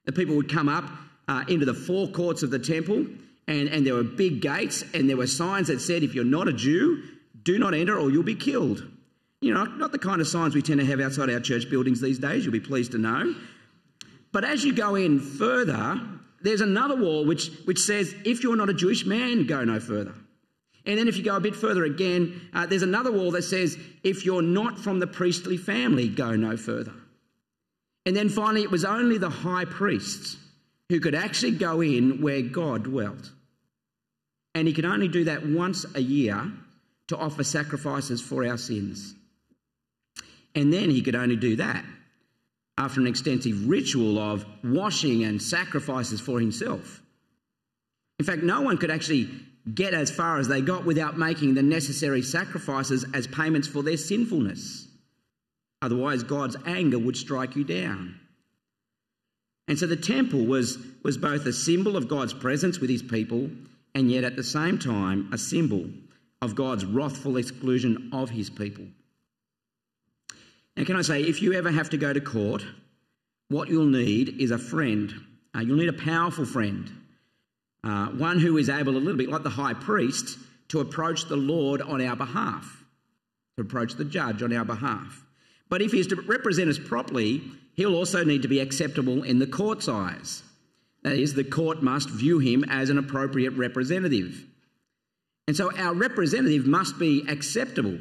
The 0.05 0.13
people 0.13 0.37
would 0.37 0.53
come 0.53 0.69
up 0.69 0.85
uh, 1.29 1.45
into 1.49 1.65
the 1.65 1.75
forecourts 1.75 2.43
of 2.43 2.51
the 2.51 2.59
temple, 2.59 3.07
and, 3.47 3.69
and 3.69 3.87
there 3.87 3.95
were 3.95 4.03
big 4.03 4.41
gates, 4.41 4.85
and 4.95 5.09
there 5.09 5.17
were 5.17 5.27
signs 5.27 5.69
that 5.69 5.81
said, 5.81 6.03
If 6.03 6.15
you're 6.15 6.25
not 6.25 6.49
a 6.49 6.53
Jew, 6.53 7.03
do 7.43 7.59
not 7.59 7.75
enter 7.75 7.99
or 7.99 8.11
you'll 8.11 8.23
be 8.23 8.35
killed. 8.35 8.87
You 9.41 9.55
know, 9.55 9.65
not 9.65 9.93
the 9.93 9.99
kind 9.99 10.21
of 10.21 10.29
signs 10.29 10.55
we 10.55 10.61
tend 10.61 10.81
to 10.81 10.87
have 10.87 11.01
outside 11.01 11.31
our 11.31 11.41
church 11.41 11.71
buildings 11.71 12.01
these 12.01 12.19
days, 12.19 12.45
you'll 12.45 12.53
be 12.53 12.61
pleased 12.61 12.93
to 12.93 12.99
know. 12.99 13.35
But 14.33 14.45
as 14.45 14.65
you 14.65 14.75
go 14.75 14.97
in 14.97 15.19
further, 15.19 16.01
there's 16.43 16.61
another 16.61 16.97
wall 16.97 17.27
which, 17.27 17.51
which 17.65 17.79
says, 17.79 18.15
if 18.25 18.43
you're 18.43 18.57
not 18.57 18.71
a 18.71 18.75
Jewish 18.75 19.05
man, 19.05 19.47
go 19.47 19.65
no 19.65 19.81
further. 19.81 20.15
And 20.87 20.99
then 20.99 21.09
if 21.09 21.17
you 21.17 21.23
go 21.23 21.37
a 21.37 21.41
bit 21.41 21.55
further 21.55 21.85
again, 21.85 22.49
uh, 22.55 22.67
there's 22.67 22.83
another 22.83 23.13
wall 23.13 23.33
that 23.33 23.43
says, 23.43 23.77
if 24.03 24.25
you're 24.25 24.43
not 24.43 24.79
from 24.79 24.99
the 24.99 25.07
priestly 25.07 25.57
family, 25.59 26.09
go 26.09 26.35
no 26.37 26.57
further. 26.57 26.95
And 28.07 28.17
then 28.17 28.31
finally, 28.31 28.63
it 28.63 28.71
was 28.71 28.85
only 28.85 29.19
the 29.19 29.29
high 29.29 29.67
priests 29.67 30.37
who 30.89 31.01
could 31.01 31.15
actually 31.15 31.53
go 31.53 31.83
in 31.83 32.23
where 32.23 32.43
God 32.43 32.85
dwelt. 32.85 33.31
And 34.55 34.67
he 34.67 34.75
could 34.75 34.87
only 34.87 35.09
do 35.09 35.25
that 35.25 35.47
once 35.47 35.85
a 35.95 36.01
year 36.01 36.51
to 37.09 37.17
offer 37.17 37.45
sacrifices 37.45 38.21
for 38.21 38.47
our 38.47 38.57
sins. 38.57 39.15
And 40.55 40.73
then 40.73 40.91
he 40.91 41.03
could 41.03 41.15
only 41.15 41.37
do 41.37 41.57
that 41.57 41.85
after 42.81 42.99
an 42.99 43.07
extensive 43.07 43.69
ritual 43.69 44.19
of 44.19 44.47
washing 44.65 45.23
and 45.23 45.41
sacrifices 45.41 46.19
for 46.19 46.41
himself. 46.41 47.03
In 48.19 48.25
fact, 48.25 48.43
no 48.43 48.63
one 48.63 48.79
could 48.79 48.91
actually 48.91 49.29
get 49.75 49.93
as 49.93 50.11
far 50.11 50.39
as 50.39 50.49
they 50.49 50.63
got 50.63 50.87
without 50.87 51.19
making 51.19 51.53
the 51.53 51.63
necessary 51.63 52.23
sacrifices 52.23 53.05
as 53.13 53.27
payments 53.27 53.69
for 53.69 53.83
their 53.83 53.99
sinfulness. 53.99 54.89
Otherwise, 55.83 56.23
God's 56.23 56.57
anger 56.65 56.99
would 56.99 57.19
strike 57.19 57.55
you 57.55 57.65
down. 57.65 58.19
And 59.69 59.79
so 59.79 59.87
the 59.87 59.97
temple 59.97 60.47
was, 60.47 60.79
was 61.05 61.19
both 61.19 61.45
a 61.45 61.53
symbol 61.53 61.99
of 61.99 62.09
God's 62.09 62.33
presence 62.33 62.81
with 62.81 62.89
his 62.89 63.03
people 63.03 63.51
and 63.95 64.11
yet 64.11 64.25
at 64.25 64.37
the 64.37 64.45
same 64.45 64.79
time 64.79 65.29
a 65.33 65.39
symbol 65.39 65.85
of 66.41 66.55
God's 66.55 66.87
wrathful 66.87 67.37
exclusion 67.37 68.09
of 68.15 68.31
his 68.31 68.49
people. 68.49 68.87
And 70.77 70.87
can 70.87 70.97
I 70.97 71.03
say, 71.03 71.23
if 71.23 71.43
you 71.43 71.53
ever 71.53 71.71
have 71.71 71.91
to 71.91 71.97
go 71.97 72.13
to 72.13 72.21
court, 72.21 72.65
what 73.49 73.69
you'll 73.69 73.87
need 73.87 74.41
is 74.41 74.51
a 74.51 74.59
friend. 74.59 75.13
Uh, 75.55 75.61
you'll 75.61 75.77
need 75.77 75.89
a 75.89 75.93
powerful 75.93 76.47
friend. 76.47 76.91
uh, 77.83 78.07
one 78.09 78.39
who 78.39 78.59
is 78.59 78.69
able, 78.69 78.97
a 78.97 78.99
little 78.99 79.17
bit 79.17 79.31
like 79.31 79.43
the 79.43 79.51
high 79.51 79.75
priest, 79.75 80.39
to 80.69 80.81
approach 80.81 81.27
the 81.27 81.37
Lord 81.37 81.81
on 81.81 82.01
our 82.03 82.17
behalf, 82.17 82.85
to 83.57 83.63
approach 83.63 83.95
the 83.95 84.05
judge 84.05 84.43
on 84.43 84.53
our 84.53 84.65
behalf. 84.65 85.25
But 85.69 85.83
if 85.83 85.93
he 85.93 86.01
is 86.01 86.09
to 86.09 86.17
represent 86.17 86.69
us 86.69 86.79
properly, 86.79 87.43
he'll 87.75 87.97
also 87.97 88.25
need 88.25 88.43
to 88.43 88.49
be 88.49 88.61
acceptable 88.61 89.23
in 89.23 89.39
the 89.39 89.47
court's 89.47 89.89
eyes. 89.89 90.43
That 91.03 91.15
is, 91.15 91.33
the 91.35 91.45
court 91.45 91.83
must 91.83 92.11
view 92.11 92.39
him 92.39 92.65
as 92.65 92.91
an 92.91 92.99
appropriate 92.99 93.53
representative. 93.53 94.45
And 95.47 95.57
so 95.57 95.75
our 95.77 95.95
representative 95.95 96.67
must 96.67 96.99
be 96.99 97.25
acceptable, 97.27 97.99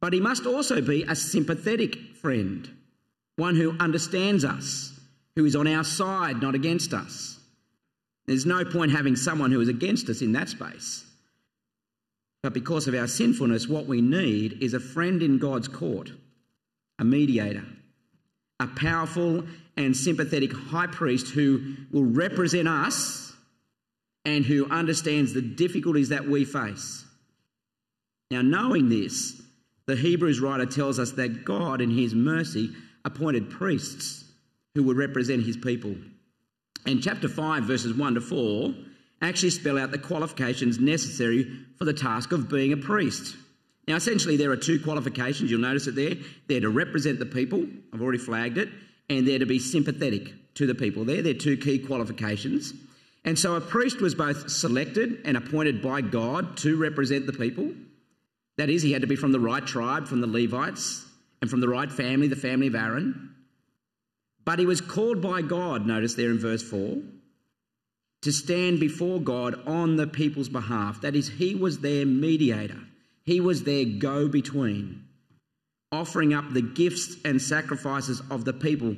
but 0.00 0.12
he 0.12 0.20
must 0.20 0.46
also 0.46 0.80
be 0.80 1.02
a 1.02 1.14
sympathetic 1.14 2.16
friend, 2.16 2.68
one 3.36 3.54
who 3.54 3.76
understands 3.78 4.44
us, 4.44 4.98
who 5.36 5.44
is 5.44 5.56
on 5.56 5.66
our 5.66 5.84
side, 5.84 6.40
not 6.40 6.54
against 6.54 6.94
us. 6.94 7.38
There's 8.26 8.46
no 8.46 8.64
point 8.64 8.92
having 8.92 9.16
someone 9.16 9.50
who 9.50 9.60
is 9.60 9.68
against 9.68 10.08
us 10.08 10.22
in 10.22 10.32
that 10.32 10.48
space. 10.48 11.04
But 12.42 12.54
because 12.54 12.88
of 12.88 12.94
our 12.94 13.06
sinfulness, 13.06 13.68
what 13.68 13.86
we 13.86 14.00
need 14.00 14.62
is 14.62 14.72
a 14.72 14.80
friend 14.80 15.22
in 15.22 15.38
God's 15.38 15.68
court, 15.68 16.10
a 16.98 17.04
mediator, 17.04 17.64
a 18.60 18.66
powerful 18.66 19.44
and 19.76 19.96
sympathetic 19.96 20.52
high 20.52 20.86
priest 20.86 21.28
who 21.28 21.74
will 21.90 22.04
represent 22.04 22.68
us 22.68 23.32
and 24.24 24.44
who 24.44 24.70
understands 24.70 25.32
the 25.32 25.42
difficulties 25.42 26.10
that 26.10 26.26
we 26.26 26.44
face. 26.44 27.04
Now, 28.30 28.42
knowing 28.42 28.88
this, 28.88 29.40
the 29.90 29.96
Hebrews 29.96 30.38
writer 30.38 30.66
tells 30.66 31.00
us 31.00 31.10
that 31.12 31.44
God, 31.44 31.80
in 31.80 31.90
His 31.90 32.14
mercy, 32.14 32.70
appointed 33.04 33.50
priests 33.50 34.24
who 34.74 34.84
would 34.84 34.96
represent 34.96 35.42
His 35.42 35.56
people. 35.56 35.96
And 36.86 37.02
chapter 37.02 37.28
5, 37.28 37.64
verses 37.64 37.92
1 37.92 38.14
to 38.14 38.20
4, 38.20 38.72
actually 39.20 39.50
spell 39.50 39.76
out 39.76 39.90
the 39.90 39.98
qualifications 39.98 40.78
necessary 40.78 41.50
for 41.76 41.84
the 41.86 41.92
task 41.92 42.30
of 42.30 42.48
being 42.48 42.72
a 42.72 42.76
priest. 42.76 43.36
Now, 43.88 43.96
essentially, 43.96 44.36
there 44.36 44.52
are 44.52 44.56
two 44.56 44.78
qualifications. 44.78 45.50
You'll 45.50 45.60
notice 45.60 45.88
it 45.88 45.96
there. 45.96 46.14
They're 46.46 46.60
to 46.60 46.70
represent 46.70 47.18
the 47.18 47.26
people, 47.26 47.66
I've 47.92 48.00
already 48.00 48.18
flagged 48.18 48.58
it, 48.58 48.68
and 49.08 49.26
they're 49.26 49.40
to 49.40 49.46
be 49.46 49.58
sympathetic 49.58 50.54
to 50.54 50.68
the 50.68 50.74
people. 50.76 51.04
There, 51.04 51.20
they're 51.20 51.34
two 51.34 51.56
key 51.56 51.80
qualifications. 51.80 52.72
And 53.24 53.36
so 53.36 53.56
a 53.56 53.60
priest 53.60 54.00
was 54.00 54.14
both 54.14 54.50
selected 54.50 55.22
and 55.24 55.36
appointed 55.36 55.82
by 55.82 56.00
God 56.00 56.56
to 56.58 56.76
represent 56.76 57.26
the 57.26 57.32
people. 57.32 57.72
That 58.60 58.68
is, 58.68 58.82
he 58.82 58.92
had 58.92 59.00
to 59.00 59.08
be 59.08 59.16
from 59.16 59.32
the 59.32 59.40
right 59.40 59.66
tribe, 59.66 60.06
from 60.06 60.20
the 60.20 60.26
Levites, 60.26 61.06
and 61.40 61.48
from 61.48 61.60
the 61.60 61.68
right 61.70 61.90
family, 61.90 62.28
the 62.28 62.36
family 62.36 62.66
of 62.66 62.74
Aaron. 62.74 63.34
But 64.44 64.58
he 64.58 64.66
was 64.66 64.82
called 64.82 65.22
by 65.22 65.40
God, 65.40 65.86
notice 65.86 66.12
there 66.12 66.30
in 66.30 66.38
verse 66.38 66.62
4, 66.62 66.98
to 68.20 68.30
stand 68.30 68.78
before 68.78 69.18
God 69.18 69.66
on 69.66 69.96
the 69.96 70.06
people's 70.06 70.50
behalf. 70.50 71.00
That 71.00 71.16
is, 71.16 71.26
he 71.26 71.54
was 71.54 71.78
their 71.78 72.04
mediator, 72.04 72.76
he 73.24 73.40
was 73.40 73.62
their 73.64 73.86
go 73.86 74.28
between, 74.28 75.06
offering 75.90 76.34
up 76.34 76.52
the 76.52 76.60
gifts 76.60 77.16
and 77.24 77.40
sacrifices 77.40 78.20
of 78.30 78.44
the 78.44 78.52
people, 78.52 78.94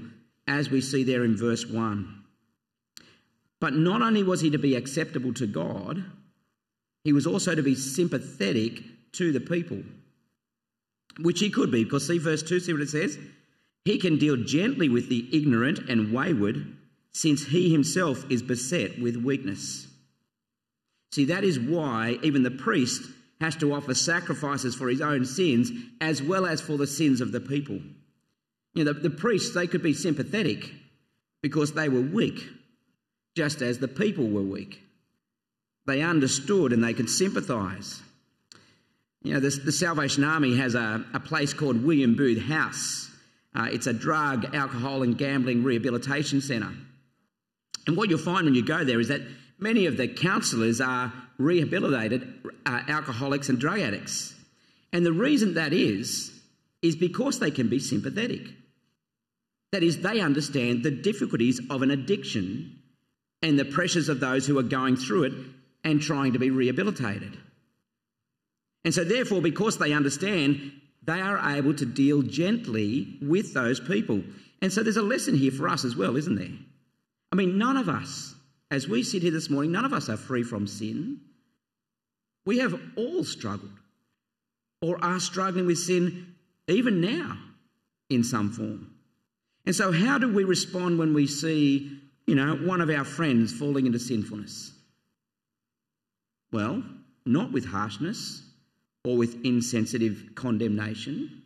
as 0.49 0.71
we 0.71 0.81
see 0.81 1.04
there 1.04 1.23
in 1.23 1.37
verse 1.37 1.64
1. 1.64 2.25
But 3.61 3.75
not 3.75 4.02
only 4.02 4.25
was 4.25 4.40
he 4.40 4.50
to 4.50 4.59
be 4.59 4.75
acceptable 4.75 5.33
to 5.35 5.47
God, 5.47 6.04
he 7.04 7.12
was 7.12 7.28
also 7.28 7.54
to 7.54 7.62
be 7.62 7.76
sympathetic 7.76 8.83
to 9.12 9.33
the 9.33 9.40
people, 9.40 9.83
which 11.21 11.40
he 11.40 11.50
could 11.50 11.71
be, 11.71 11.85
because 11.85 12.07
see 12.07 12.19
verse 12.19 12.42
2, 12.42 12.61
see 12.61 12.73
what 12.73 12.83
it 12.83 12.88
says? 12.88 13.19
He 13.85 13.99
can 13.99 14.19
deal 14.19 14.37
gently 14.37 14.88
with 14.88 15.09
the 15.09 15.28
ignorant 15.37 15.90
and 15.90 16.12
wayward, 16.12 16.76
since 17.12 17.45
he 17.45 17.71
himself 17.71 18.25
is 18.31 18.42
beset 18.42 19.00
with 19.00 19.16
weakness. 19.16 19.87
See, 21.12 21.26
that 21.26 21.45
is 21.45 21.61
why 21.61 22.19
even 22.23 22.42
the 22.42 22.50
priest 22.50 23.02
has 23.40 23.57
to 23.57 23.75
offer 23.75 23.92
sacrifices 23.92 24.75
for 24.75 24.88
his 24.88 25.00
own 25.00 25.26
sins 25.26 25.71
as 26.00 26.23
well 26.23 26.47
as 26.47 26.61
for 26.61 26.78
the 26.78 26.87
sins 26.87 27.21
of 27.21 27.33
the 27.33 27.40
people. 27.40 27.81
You 28.75 28.85
know, 28.85 28.92
the, 28.92 29.00
the 29.00 29.11
priests, 29.11 29.54
they 29.54 29.66
could 29.66 29.83
be 29.83 29.92
sympathetic 29.92 30.73
because 31.42 31.73
they 31.73 31.88
were 31.88 32.00
weak, 32.00 32.40
just 33.37 33.61
as 33.61 33.78
the 33.78 33.88
people 33.88 34.28
were 34.28 34.42
weak. 34.42 34.81
They 35.87 36.00
understood 36.00 36.73
and 36.73 36.83
they 36.83 36.95
could 36.95 37.11
sympathise. 37.11 38.00
You 39.22 39.34
know, 39.34 39.40
the, 39.40 39.72
Salvation 39.72 40.24
Army 40.24 40.56
has 40.56 40.74
a, 40.74 41.04
a 41.14 41.20
place 41.20 41.54
called 41.54 41.84
William 41.84 42.16
Booth 42.16 42.42
House 42.42 43.02
uh, 43.54 43.68
it's 43.70 43.86
a 43.86 43.92
drug, 43.92 44.54
alcohol, 44.54 45.02
and 45.02 45.16
gambling 45.16 45.62
rehabilitation 45.62 46.40
centre. 46.40 46.72
And 47.86 47.96
what 47.96 48.08
you'll 48.08 48.18
find 48.18 48.44
when 48.44 48.54
you 48.54 48.64
go 48.64 48.84
there 48.84 49.00
is 49.00 49.08
that 49.08 49.20
many 49.58 49.86
of 49.86 49.96
the 49.96 50.08
counsellors 50.08 50.80
are 50.80 51.12
rehabilitated 51.38 52.26
uh, 52.64 52.80
alcoholics 52.88 53.48
and 53.48 53.58
drug 53.58 53.80
addicts. 53.80 54.34
And 54.92 55.04
the 55.04 55.12
reason 55.12 55.54
that 55.54 55.72
is, 55.72 56.30
is 56.80 56.96
because 56.96 57.38
they 57.38 57.50
can 57.50 57.68
be 57.68 57.78
sympathetic. 57.78 58.42
That 59.72 59.82
is, 59.82 60.00
they 60.00 60.20
understand 60.20 60.82
the 60.82 60.90
difficulties 60.90 61.60
of 61.70 61.82
an 61.82 61.90
addiction 61.90 62.78
and 63.42 63.58
the 63.58 63.64
pressures 63.64 64.08
of 64.08 64.20
those 64.20 64.46
who 64.46 64.58
are 64.58 64.64
going 64.64 64.96
through 64.96 65.24
it 65.24 65.32
and 65.84 66.00
trying 66.00 66.34
to 66.34 66.38
be 66.38 66.50
rehabilitated. 66.50 67.36
And 68.84 68.92
so, 68.92 69.04
therefore, 69.04 69.40
because 69.40 69.78
they 69.78 69.92
understand 69.92 70.72
they 71.04 71.20
are 71.20 71.56
able 71.56 71.74
to 71.74 71.86
deal 71.86 72.22
gently 72.22 73.18
with 73.20 73.54
those 73.54 73.80
people. 73.80 74.22
And 74.60 74.72
so 74.72 74.82
there's 74.82 74.96
a 74.96 75.02
lesson 75.02 75.36
here 75.36 75.50
for 75.50 75.68
us 75.68 75.84
as 75.84 75.96
well, 75.96 76.16
isn't 76.16 76.36
there? 76.36 76.56
I 77.32 77.36
mean, 77.36 77.58
none 77.58 77.76
of 77.76 77.88
us, 77.88 78.34
as 78.70 78.88
we 78.88 79.02
sit 79.02 79.22
here 79.22 79.32
this 79.32 79.50
morning, 79.50 79.72
none 79.72 79.84
of 79.84 79.92
us 79.92 80.08
are 80.08 80.16
free 80.16 80.44
from 80.44 80.66
sin. 80.66 81.20
We 82.46 82.58
have 82.58 82.80
all 82.96 83.24
struggled 83.24 83.72
or 84.80 85.02
are 85.04 85.20
struggling 85.20 85.66
with 85.66 85.78
sin 85.78 86.34
even 86.68 87.00
now 87.00 87.38
in 88.10 88.22
some 88.22 88.52
form. 88.52 88.94
And 89.64 89.74
so, 89.74 89.92
how 89.92 90.18
do 90.18 90.32
we 90.32 90.44
respond 90.44 90.98
when 90.98 91.14
we 91.14 91.26
see, 91.26 91.98
you 92.26 92.34
know, 92.34 92.56
one 92.56 92.80
of 92.80 92.90
our 92.90 93.04
friends 93.04 93.52
falling 93.52 93.86
into 93.86 93.98
sinfulness? 93.98 94.72
Well, 96.52 96.82
not 97.24 97.52
with 97.52 97.64
harshness, 97.64 98.42
or 99.04 99.16
with 99.16 99.44
insensitive 99.44 100.30
condemnation. 100.35 101.42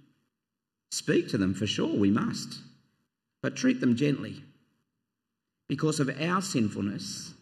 Speak 0.91 1.29
to 1.31 1.39
them 1.39 1.55
for 1.55 1.67
sure, 1.67 1.95
we 1.95 2.11
must, 2.11 2.59
but 3.43 3.57
treat 3.57 3.81
them 3.81 3.97
gently. 3.97 4.43
Because 5.69 6.01
of 6.01 6.11
our 6.21 6.43
sinfulness, 6.43 7.35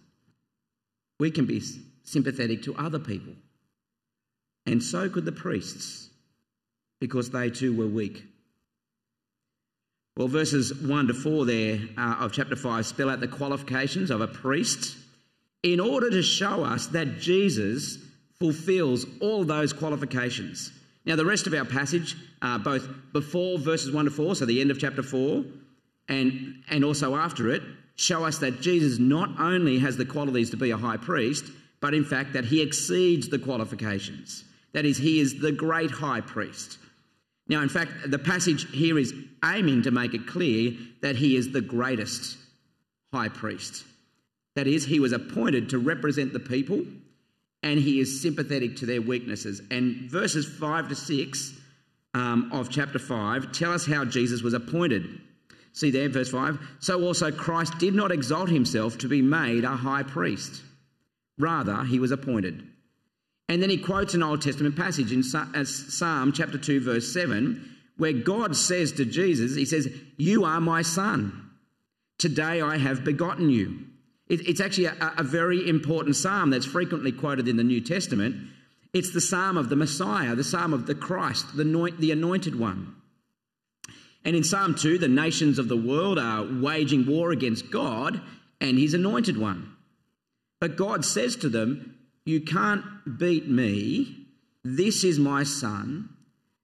we 1.18 1.30
can 1.30 1.46
be 1.46 1.62
sympathetic 2.04 2.62
to 2.62 2.76
other 2.76 2.98
people. 2.98 3.34
And 4.66 4.82
so 4.82 5.08
could 5.10 5.24
the 5.24 5.32
priests, 5.32 6.08
because 7.00 7.30
they 7.30 7.50
too 7.50 7.76
were 7.76 7.86
weak. 7.86 8.24
Well, 10.16 10.28
verses 10.28 10.72
1 10.72 11.08
to 11.08 11.14
4 11.14 11.44
there 11.44 11.80
uh, 11.98 12.16
of 12.20 12.32
chapter 12.32 12.56
5 12.56 12.86
spell 12.86 13.10
out 13.10 13.20
the 13.20 13.28
qualifications 13.28 14.10
of 14.10 14.20
a 14.20 14.28
priest 14.28 14.96
in 15.62 15.80
order 15.80 16.08
to 16.08 16.22
show 16.22 16.62
us 16.62 16.86
that 16.88 17.18
Jesus 17.18 17.98
fulfills 18.38 19.06
all 19.20 19.44
those 19.44 19.72
qualifications. 19.72 20.72
Now, 21.04 21.16
the 21.16 21.24
rest 21.24 21.46
of 21.46 21.54
our 21.54 21.64
passage, 21.64 22.16
uh, 22.40 22.58
both 22.58 22.88
before 23.12 23.58
verses 23.58 23.92
1 23.92 24.06
to 24.06 24.10
4, 24.10 24.36
so 24.36 24.46
the 24.46 24.60
end 24.60 24.70
of 24.70 24.78
chapter 24.78 25.02
4, 25.02 25.44
and, 26.08 26.62
and 26.70 26.84
also 26.84 27.14
after 27.14 27.50
it, 27.50 27.62
show 27.96 28.24
us 28.24 28.38
that 28.38 28.60
Jesus 28.60 28.98
not 28.98 29.38
only 29.38 29.78
has 29.78 29.96
the 29.96 30.04
qualities 30.04 30.50
to 30.50 30.56
be 30.56 30.70
a 30.70 30.76
high 30.76 30.96
priest, 30.96 31.44
but 31.80 31.94
in 31.94 32.04
fact 32.04 32.32
that 32.32 32.44
he 32.44 32.62
exceeds 32.62 33.28
the 33.28 33.38
qualifications. 33.38 34.44
That 34.72 34.84
is, 34.84 34.96
he 34.96 35.20
is 35.20 35.40
the 35.40 35.52
great 35.52 35.90
high 35.90 36.20
priest. 36.20 36.78
Now, 37.46 37.60
in 37.60 37.68
fact, 37.68 38.10
the 38.10 38.18
passage 38.18 38.70
here 38.72 38.98
is 38.98 39.12
aiming 39.44 39.82
to 39.82 39.90
make 39.90 40.14
it 40.14 40.26
clear 40.26 40.72
that 41.02 41.16
he 41.16 41.36
is 41.36 41.52
the 41.52 41.60
greatest 41.60 42.38
high 43.12 43.28
priest. 43.28 43.84
That 44.56 44.66
is, 44.66 44.84
he 44.84 45.00
was 45.00 45.12
appointed 45.12 45.68
to 45.70 45.78
represent 45.78 46.32
the 46.32 46.40
people 46.40 46.84
and 47.64 47.80
he 47.80 47.98
is 47.98 48.20
sympathetic 48.20 48.76
to 48.76 48.86
their 48.86 49.00
weaknesses. 49.00 49.62
And 49.70 50.10
verses 50.10 50.46
5 50.46 50.90
to 50.90 50.94
6 50.94 51.52
um, 52.12 52.50
of 52.52 52.68
chapter 52.68 52.98
5 52.98 53.52
tell 53.52 53.72
us 53.72 53.86
how 53.86 54.04
Jesus 54.04 54.42
was 54.42 54.52
appointed. 54.52 55.18
See 55.72 55.90
there, 55.90 56.10
verse 56.10 56.30
5. 56.30 56.58
So 56.80 57.02
also 57.02 57.32
Christ 57.32 57.78
did 57.78 57.94
not 57.94 58.12
exalt 58.12 58.50
himself 58.50 58.98
to 58.98 59.08
be 59.08 59.22
made 59.22 59.64
a 59.64 59.70
high 59.70 60.02
priest. 60.02 60.62
Rather, 61.38 61.82
he 61.84 61.98
was 61.98 62.12
appointed. 62.12 62.62
And 63.48 63.62
then 63.62 63.70
he 63.70 63.78
quotes 63.78 64.12
an 64.12 64.22
Old 64.22 64.42
Testament 64.42 64.76
passage 64.76 65.10
in 65.10 65.22
Psalm 65.22 66.32
chapter 66.32 66.58
2, 66.58 66.80
verse 66.80 67.12
7, 67.12 67.76
where 67.96 68.12
God 68.12 68.56
says 68.56 68.92
to 68.92 69.06
Jesus, 69.06 69.54
He 69.54 69.64
says, 69.64 69.88
You 70.16 70.44
are 70.44 70.60
my 70.60 70.82
son. 70.82 71.50
Today 72.18 72.60
I 72.60 72.76
have 72.76 73.04
begotten 73.04 73.48
you. 73.48 73.86
It's 74.28 74.60
actually 74.60 74.86
a, 74.86 75.14
a 75.18 75.22
very 75.22 75.68
important 75.68 76.16
psalm 76.16 76.50
that's 76.50 76.64
frequently 76.64 77.12
quoted 77.12 77.46
in 77.46 77.56
the 77.56 77.64
New 77.64 77.80
Testament. 77.80 78.36
It's 78.94 79.12
the 79.12 79.20
psalm 79.20 79.56
of 79.58 79.68
the 79.68 79.76
Messiah, 79.76 80.34
the 80.34 80.44
psalm 80.44 80.72
of 80.72 80.86
the 80.86 80.94
Christ, 80.94 81.56
the, 81.56 81.64
the 81.98 82.10
anointed 82.10 82.58
one. 82.58 82.94
And 84.24 84.34
in 84.34 84.44
Psalm 84.44 84.74
2, 84.74 84.98
the 84.98 85.08
nations 85.08 85.58
of 85.58 85.68
the 85.68 85.76
world 85.76 86.18
are 86.18 86.46
waging 86.62 87.06
war 87.06 87.30
against 87.30 87.70
God 87.70 88.22
and 88.60 88.78
his 88.78 88.94
anointed 88.94 89.36
one. 89.36 89.76
But 90.60 90.76
God 90.76 91.04
says 91.04 91.36
to 91.36 91.50
them, 91.50 91.98
You 92.24 92.40
can't 92.40 92.84
beat 93.18 93.48
me. 93.48 94.26
This 94.64 95.04
is 95.04 95.18
my 95.18 95.42
son. 95.42 96.08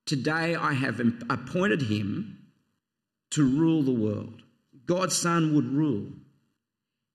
Today 0.06 0.54
I 0.54 0.72
have 0.72 1.00
appointed 1.28 1.82
him 1.82 2.38
to 3.32 3.44
rule 3.44 3.82
the 3.82 3.92
world. 3.92 4.42
God's 4.86 5.16
son 5.16 5.54
would 5.54 5.66
rule, 5.66 6.06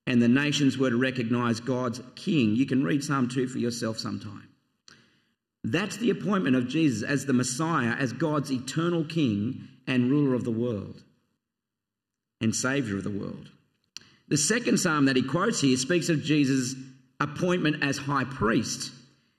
and 0.07 0.21
the 0.21 0.27
nations 0.27 0.77
were 0.77 0.89
to 0.89 0.97
recognize 0.97 1.59
God's 1.59 2.01
king. 2.15 2.55
You 2.55 2.65
can 2.65 2.83
read 2.83 3.03
Psalm 3.03 3.27
2 3.27 3.47
for 3.47 3.57
yourself 3.57 3.97
sometime. 3.97 4.49
That's 5.63 5.97
the 5.97 6.11
appointment 6.11 6.55
of 6.55 6.67
Jesus 6.67 7.01
as 7.01 7.25
the 7.25 7.33
Messiah, 7.33 7.95
as 7.97 8.13
God's 8.13 8.51
eternal 8.51 9.03
king 9.03 9.67
and 9.87 10.11
ruler 10.11 10.35
of 10.35 10.43
the 10.43 10.51
world 10.51 11.01
and 12.39 12.55
saviour 12.55 12.97
of 12.97 13.03
the 13.03 13.09
world. 13.09 13.49
The 14.27 14.37
second 14.37 14.79
psalm 14.79 15.05
that 15.05 15.15
he 15.15 15.23
quotes 15.23 15.61
here 15.61 15.77
speaks 15.77 16.09
of 16.09 16.23
Jesus' 16.23 16.75
appointment 17.19 17.83
as 17.83 17.97
high 17.97 18.25
priest. 18.25 18.91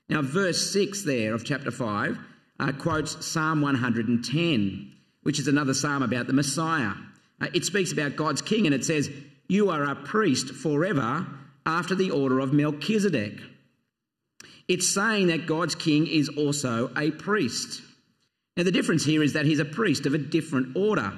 Now, 0.09 0.21
verse 0.21 0.71
6 0.71 1.03
there 1.03 1.33
of 1.33 1.45
chapter 1.45 1.71
5 1.71 2.17
uh, 2.59 2.71
quotes 2.73 3.25
Psalm 3.25 3.61
110, 3.61 4.93
which 5.23 5.39
is 5.39 5.47
another 5.47 5.73
psalm 5.73 6.03
about 6.03 6.27
the 6.27 6.33
Messiah. 6.33 6.93
Uh, 7.39 7.47
it 7.53 7.65
speaks 7.65 7.91
about 7.91 8.15
God's 8.15 8.41
king 8.41 8.65
and 8.65 8.73
it 8.73 8.83
says, 8.83 9.09
You 9.47 9.69
are 9.69 9.83
a 9.83 9.95
priest 9.95 10.49
forever 10.49 11.25
after 11.65 11.95
the 11.95 12.11
order 12.11 12.39
of 12.39 12.53
Melchizedek. 12.53 13.39
It's 14.67 14.93
saying 14.93 15.27
that 15.27 15.45
God's 15.45 15.75
king 15.75 16.07
is 16.07 16.29
also 16.29 16.91
a 16.97 17.11
priest. 17.11 17.81
Now, 18.57 18.63
the 18.63 18.71
difference 18.71 19.05
here 19.05 19.23
is 19.23 19.33
that 19.33 19.45
he's 19.45 19.59
a 19.59 19.65
priest 19.65 20.05
of 20.05 20.13
a 20.13 20.17
different 20.17 20.75
order, 20.75 21.13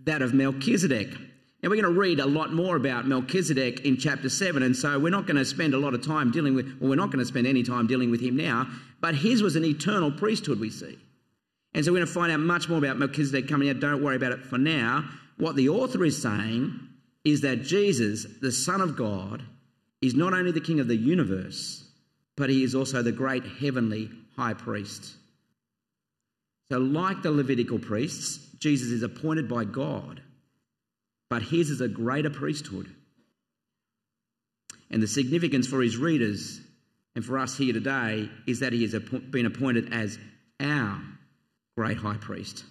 that 0.00 0.22
of 0.22 0.34
Melchizedek. 0.34 1.10
Now, 1.10 1.70
we're 1.70 1.80
going 1.80 1.94
to 1.94 1.98
read 1.98 2.20
a 2.20 2.26
lot 2.26 2.52
more 2.52 2.76
about 2.76 3.08
Melchizedek 3.08 3.80
in 3.80 3.96
chapter 3.96 4.28
7, 4.28 4.62
and 4.62 4.76
so 4.76 4.98
we're 4.98 5.08
not 5.08 5.26
going 5.26 5.38
to 5.38 5.44
spend 5.44 5.72
a 5.72 5.78
lot 5.78 5.94
of 5.94 6.06
time 6.06 6.30
dealing 6.30 6.54
with, 6.54 6.66
well, 6.78 6.90
we're 6.90 6.96
not 6.96 7.10
going 7.10 7.20
to 7.20 7.24
spend 7.24 7.46
any 7.46 7.62
time 7.62 7.86
dealing 7.86 8.10
with 8.10 8.20
him 8.20 8.36
now, 8.36 8.68
but 9.00 9.14
his 9.14 9.42
was 9.42 9.56
an 9.56 9.64
eternal 9.64 10.12
priesthood, 10.12 10.60
we 10.60 10.70
see. 10.70 10.98
And 11.72 11.84
so 11.84 11.90
we're 11.90 11.98
going 11.98 12.06
to 12.06 12.12
find 12.12 12.30
out 12.30 12.40
much 12.40 12.68
more 12.68 12.78
about 12.78 12.98
Melchizedek 12.98 13.48
coming 13.48 13.70
out. 13.70 13.80
Don't 13.80 14.02
worry 14.02 14.16
about 14.16 14.32
it 14.32 14.44
for 14.44 14.58
now. 14.58 15.08
What 15.38 15.56
the 15.56 15.70
author 15.70 16.04
is 16.04 16.20
saying 16.20 16.83
is 17.24 17.40
that 17.42 17.62
Jesus, 17.62 18.26
the 18.40 18.52
Son 18.52 18.80
of 18.80 18.96
God, 18.96 19.42
is 20.02 20.14
not 20.14 20.34
only 20.34 20.52
the 20.52 20.60
King 20.60 20.80
of 20.80 20.88
the 20.88 20.96
universe, 20.96 21.82
but 22.36 22.50
he 22.50 22.62
is 22.62 22.74
also 22.74 23.02
the 23.02 23.12
great 23.12 23.44
heavenly 23.44 24.10
high 24.36 24.54
priest. 24.54 25.14
So, 26.70 26.78
like 26.78 27.22
the 27.22 27.30
Levitical 27.30 27.78
priests, 27.78 28.38
Jesus 28.58 28.88
is 28.88 29.02
appointed 29.02 29.48
by 29.48 29.64
God 29.64 30.20
but 31.34 31.42
his 31.42 31.68
is 31.70 31.80
a 31.80 31.88
greater 31.88 32.30
priesthood. 32.30 32.94
And 34.88 35.02
the 35.02 35.08
significance 35.08 35.66
for 35.66 35.82
his 35.82 35.96
readers 35.96 36.60
and 37.16 37.24
for 37.24 37.40
us 37.40 37.58
here 37.58 37.72
today 37.72 38.28
is 38.46 38.60
that 38.60 38.72
he 38.72 38.82
has 38.82 38.94
been 38.94 39.46
appointed 39.46 39.92
as 39.92 40.16
our 40.60 41.02
great 41.76 41.96
high 41.96 42.18
priest. 42.18 42.64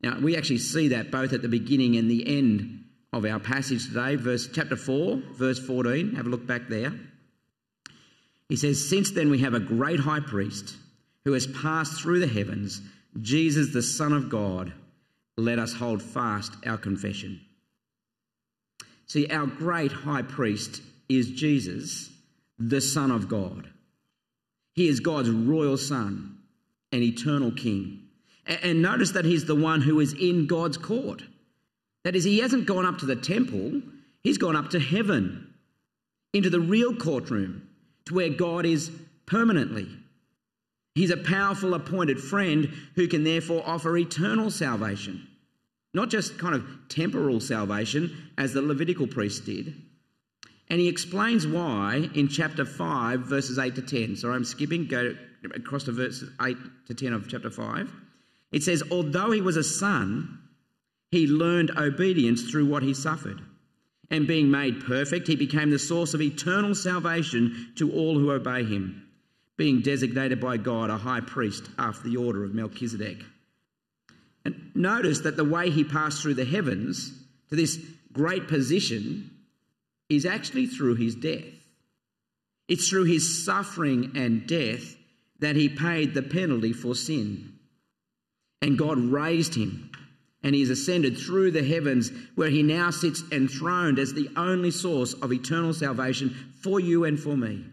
Now, 0.00 0.18
we 0.18 0.36
actually 0.36 0.58
see 0.58 0.88
that 0.88 1.12
both 1.12 1.32
at 1.32 1.42
the 1.42 1.48
beginning 1.48 1.94
and 1.96 2.10
the 2.10 2.26
end 2.38 2.86
of 3.12 3.24
our 3.26 3.38
passage 3.38 3.88
today, 3.88 4.16
verse 4.16 4.48
chapter 4.52 4.76
4, 4.76 5.20
verse 5.34 5.58
14. 5.58 6.14
Have 6.14 6.26
a 6.26 6.30
look 6.30 6.46
back 6.46 6.68
there. 6.68 6.92
He 8.48 8.56
says, 8.56 8.88
Since 8.88 9.10
then 9.12 9.30
we 9.30 9.40
have 9.40 9.54
a 9.54 9.60
great 9.60 10.00
high 10.00 10.20
priest 10.20 10.76
who 11.24 11.32
has 11.32 11.46
passed 11.46 12.00
through 12.00 12.20
the 12.20 12.26
heavens, 12.26 12.80
Jesus 13.20 13.72
the 13.72 13.82
Son 13.82 14.12
of 14.12 14.30
God. 14.30 14.72
Let 15.36 15.58
us 15.58 15.72
hold 15.72 16.02
fast 16.02 16.54
our 16.66 16.78
confession. 16.78 17.40
See, 19.06 19.26
our 19.28 19.46
great 19.46 19.92
high 19.92 20.22
priest 20.22 20.80
is 21.08 21.30
Jesus, 21.30 22.10
the 22.58 22.80
Son 22.80 23.10
of 23.10 23.28
God. 23.28 23.68
He 24.74 24.88
is 24.88 25.00
God's 25.00 25.30
royal 25.30 25.76
Son 25.76 26.38
and 26.92 27.02
eternal 27.02 27.52
King. 27.52 28.08
And 28.46 28.80
notice 28.82 29.12
that 29.12 29.24
he's 29.24 29.44
the 29.44 29.54
one 29.54 29.82
who 29.82 30.00
is 30.00 30.14
in 30.14 30.46
God's 30.46 30.78
court. 30.78 31.22
That 32.04 32.16
is, 32.16 32.24
he 32.24 32.40
hasn't 32.40 32.66
gone 32.66 32.86
up 32.86 32.98
to 32.98 33.06
the 33.06 33.16
temple, 33.16 33.82
he's 34.22 34.38
gone 34.38 34.56
up 34.56 34.70
to 34.70 34.80
heaven, 34.80 35.54
into 36.32 36.50
the 36.50 36.60
real 36.60 36.94
courtroom, 36.96 37.68
to 38.06 38.14
where 38.14 38.30
God 38.30 38.66
is 38.66 38.90
permanently. 39.26 39.88
He's 40.94 41.10
a 41.10 41.16
powerful 41.16 41.74
appointed 41.74 42.20
friend 42.20 42.72
who 42.96 43.08
can 43.08 43.24
therefore 43.24 43.62
offer 43.64 43.96
eternal 43.96 44.50
salvation. 44.50 45.26
Not 45.94 46.10
just 46.10 46.38
kind 46.38 46.54
of 46.54 46.66
temporal 46.88 47.40
salvation, 47.40 48.32
as 48.36 48.52
the 48.52 48.62
Levitical 48.62 49.06
priest 49.06 49.44
did. 49.44 49.74
And 50.68 50.80
he 50.80 50.88
explains 50.88 51.46
why 51.46 52.08
in 52.14 52.28
chapter 52.28 52.64
5, 52.64 53.20
verses 53.20 53.58
8 53.58 53.74
to 53.74 53.82
10. 53.82 54.16
So 54.16 54.32
I'm 54.32 54.44
skipping, 54.44 54.86
go 54.86 55.14
across 55.54 55.84
to 55.84 55.92
verses 55.92 56.30
8 56.40 56.56
to 56.86 56.94
10 56.94 57.12
of 57.12 57.28
chapter 57.28 57.50
5. 57.50 57.92
It 58.52 58.62
says, 58.62 58.82
Although 58.90 59.32
he 59.32 59.42
was 59.42 59.56
a 59.56 59.64
son, 59.64 60.38
he 61.12 61.26
learned 61.26 61.70
obedience 61.76 62.50
through 62.50 62.66
what 62.66 62.82
he 62.82 62.94
suffered. 62.94 63.40
And 64.10 64.26
being 64.26 64.50
made 64.50 64.84
perfect, 64.84 65.28
he 65.28 65.36
became 65.36 65.70
the 65.70 65.78
source 65.78 66.14
of 66.14 66.20
eternal 66.20 66.74
salvation 66.74 67.72
to 67.76 67.92
all 67.92 68.18
who 68.18 68.32
obey 68.32 68.64
him, 68.64 69.06
being 69.56 69.82
designated 69.82 70.40
by 70.40 70.56
God 70.56 70.90
a 70.90 70.96
high 70.96 71.20
priest 71.20 71.68
after 71.78 72.08
the 72.08 72.16
order 72.16 72.44
of 72.44 72.54
Melchizedek. 72.54 73.18
And 74.44 74.70
notice 74.74 75.20
that 75.20 75.36
the 75.36 75.44
way 75.44 75.70
he 75.70 75.84
passed 75.84 76.22
through 76.22 76.34
the 76.34 76.44
heavens 76.44 77.12
to 77.50 77.56
this 77.56 77.78
great 78.12 78.48
position 78.48 79.30
is 80.08 80.26
actually 80.26 80.66
through 80.66 80.96
his 80.96 81.14
death. 81.14 81.44
It's 82.68 82.88
through 82.88 83.04
his 83.04 83.44
suffering 83.44 84.12
and 84.14 84.46
death 84.46 84.96
that 85.40 85.56
he 85.56 85.68
paid 85.68 86.14
the 86.14 86.22
penalty 86.22 86.72
for 86.72 86.94
sin. 86.94 87.58
And 88.62 88.78
God 88.78 88.98
raised 88.98 89.54
him, 89.54 89.90
and 90.42 90.54
he 90.54 90.60
has 90.60 90.70
ascended 90.70 91.16
through 91.18 91.52
the 91.52 91.64
heavens, 91.64 92.10
where 92.34 92.50
he 92.50 92.62
now 92.62 92.90
sits 92.90 93.22
enthroned 93.30 93.98
as 93.98 94.12
the 94.12 94.28
only 94.36 94.70
source 94.70 95.12
of 95.14 95.32
eternal 95.32 95.72
salvation 95.72 96.30
for 96.62 96.80
you 96.80 97.04
and 97.04 97.18
for 97.18 97.36
me. 97.36 97.64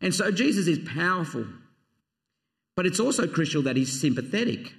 And 0.00 0.14
so 0.14 0.30
Jesus 0.30 0.66
is 0.66 0.80
powerful. 0.88 1.46
But 2.74 2.86
it's 2.86 3.00
also 3.00 3.26
crucial 3.26 3.62
that 3.62 3.76
he's 3.76 4.00
sympathetic. 4.00 4.72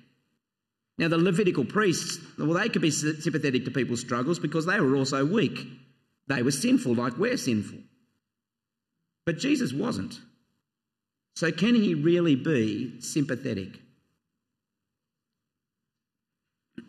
Now, 0.98 1.08
the 1.08 1.18
Levitical 1.18 1.66
priests, 1.66 2.20
well, 2.38 2.54
they 2.54 2.70
could 2.70 2.82
be 2.82 2.92
sympathetic 2.92 3.66
to 3.66 3.72
people's 3.72 4.02
struggles 4.02 4.40
because 4.40 4.66
they 4.66 4.80
were 4.80 4.96
also 4.96 5.26
weak. 5.26 5.60
They 6.28 6.44
were 6.44 6.52
sinful, 6.52 6.96
like 6.96 7.18
we're 7.18 7.38
sinful. 7.38 7.80
But 9.26 9.40
Jesus 9.40 9.74
wasn't. 9.74 10.20
So, 11.36 11.52
can 11.52 11.76
he 11.76 11.96
really 11.96 12.36
be 12.36 13.00
sympathetic? 13.02 13.80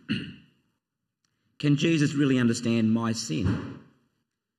can 1.59 1.77
Jesus 1.77 2.14
really 2.14 2.38
understand 2.38 2.93
my 2.93 3.12
sin, 3.12 3.79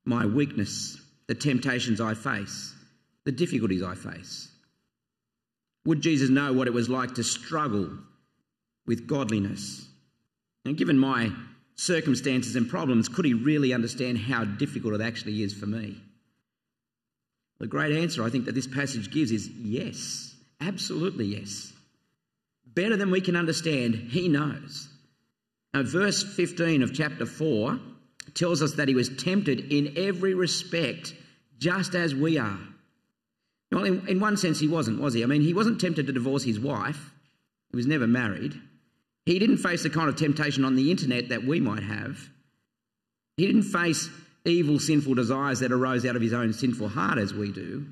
my 0.06 0.26
weakness, 0.26 1.00
the 1.28 1.36
temptations 1.36 2.00
I 2.02 2.14
face, 2.14 2.74
the 3.24 3.32
difficulties 3.32 3.84
I 3.84 3.96
face? 3.96 4.50
Would 5.86 6.02
Jesus 6.02 6.30
know 6.30 6.52
what 6.54 6.68
it 6.68 6.74
was 6.74 6.90
like 6.90 7.16
to 7.16 7.24
struggle 7.24 7.90
with 8.86 9.08
godliness? 9.08 9.88
And 10.66 10.78
given 10.78 10.98
my 10.98 11.32
circumstances 11.76 12.56
and 12.56 12.70
problems, 12.70 13.08
could 13.08 13.26
he 13.26 13.34
really 13.34 13.74
understand 13.74 14.18
how 14.18 14.46
difficult 14.46 14.96
it 14.96 15.02
actually 15.02 15.44
is 15.44 15.54
for 15.54 15.68
me? 15.68 16.02
The 17.60 17.68
great 17.68 17.96
answer 17.96 18.24
I 18.24 18.30
think 18.30 18.46
that 18.46 18.56
this 18.56 18.68
passage 18.68 19.12
gives 19.12 19.32
is 19.32 19.48
yes, 19.48 20.36
absolutely 20.60 21.26
yes. 21.26 21.72
Better 22.66 22.98
than 22.98 23.12
we 23.12 23.22
can 23.22 23.36
understand, 23.36 23.96
he 23.96 24.28
knows. 24.28 24.90
Now, 25.76 25.84
verse 25.84 26.24
15 26.24 26.84
of 26.84 26.94
chapter 26.94 27.26
4 27.26 27.78
tells 28.34 28.62
us 28.62 28.76
that 28.76 28.88
he 28.88 28.96
was 28.96 29.10
tempted 29.10 29.74
in 29.74 29.96
every 29.98 30.34
respect, 30.34 31.14
just 31.60 31.96
as 31.96 32.16
we 32.16 32.38
are. 32.38 32.60
Well, 33.74 33.84
in, 33.84 34.08
in 34.08 34.22
one 34.22 34.38
sense, 34.38 34.58
he 34.58 34.70
wasn't, 34.70 35.02
was 35.02 35.14
he? 35.14 35.22
I 35.22 35.26
mean, 35.26 35.42
he 35.42 35.54
wasn't 35.54 35.82
tempted 35.82 36.08
to 36.08 36.14
divorce 36.14 36.46
his 36.46 36.62
wife, 36.62 37.12
he 37.72 37.76
was 37.76 37.88
never 37.88 38.08
married. 38.08 38.54
He 39.26 39.38
didn't 39.38 39.58
face 39.58 39.84
the 39.84 39.90
kind 39.90 40.08
of 40.08 40.16
temptation 40.16 40.64
on 40.64 40.76
the 40.76 40.92
internet 40.92 41.28
that 41.28 41.44
we 41.44 41.60
might 41.60 41.84
have. 41.84 42.26
He 43.36 43.46
didn't 43.46 43.64
face 43.64 44.10
evil, 44.46 44.80
sinful 44.80 45.16
desires 45.16 45.60
that 45.60 45.74
arose 45.74 46.06
out 46.06 46.16
of 46.16 46.22
his 46.22 46.32
own 46.32 46.54
sinful 46.54 46.88
heart 46.88 47.18
as 47.18 47.34
we 47.34 47.52
do, 47.52 47.86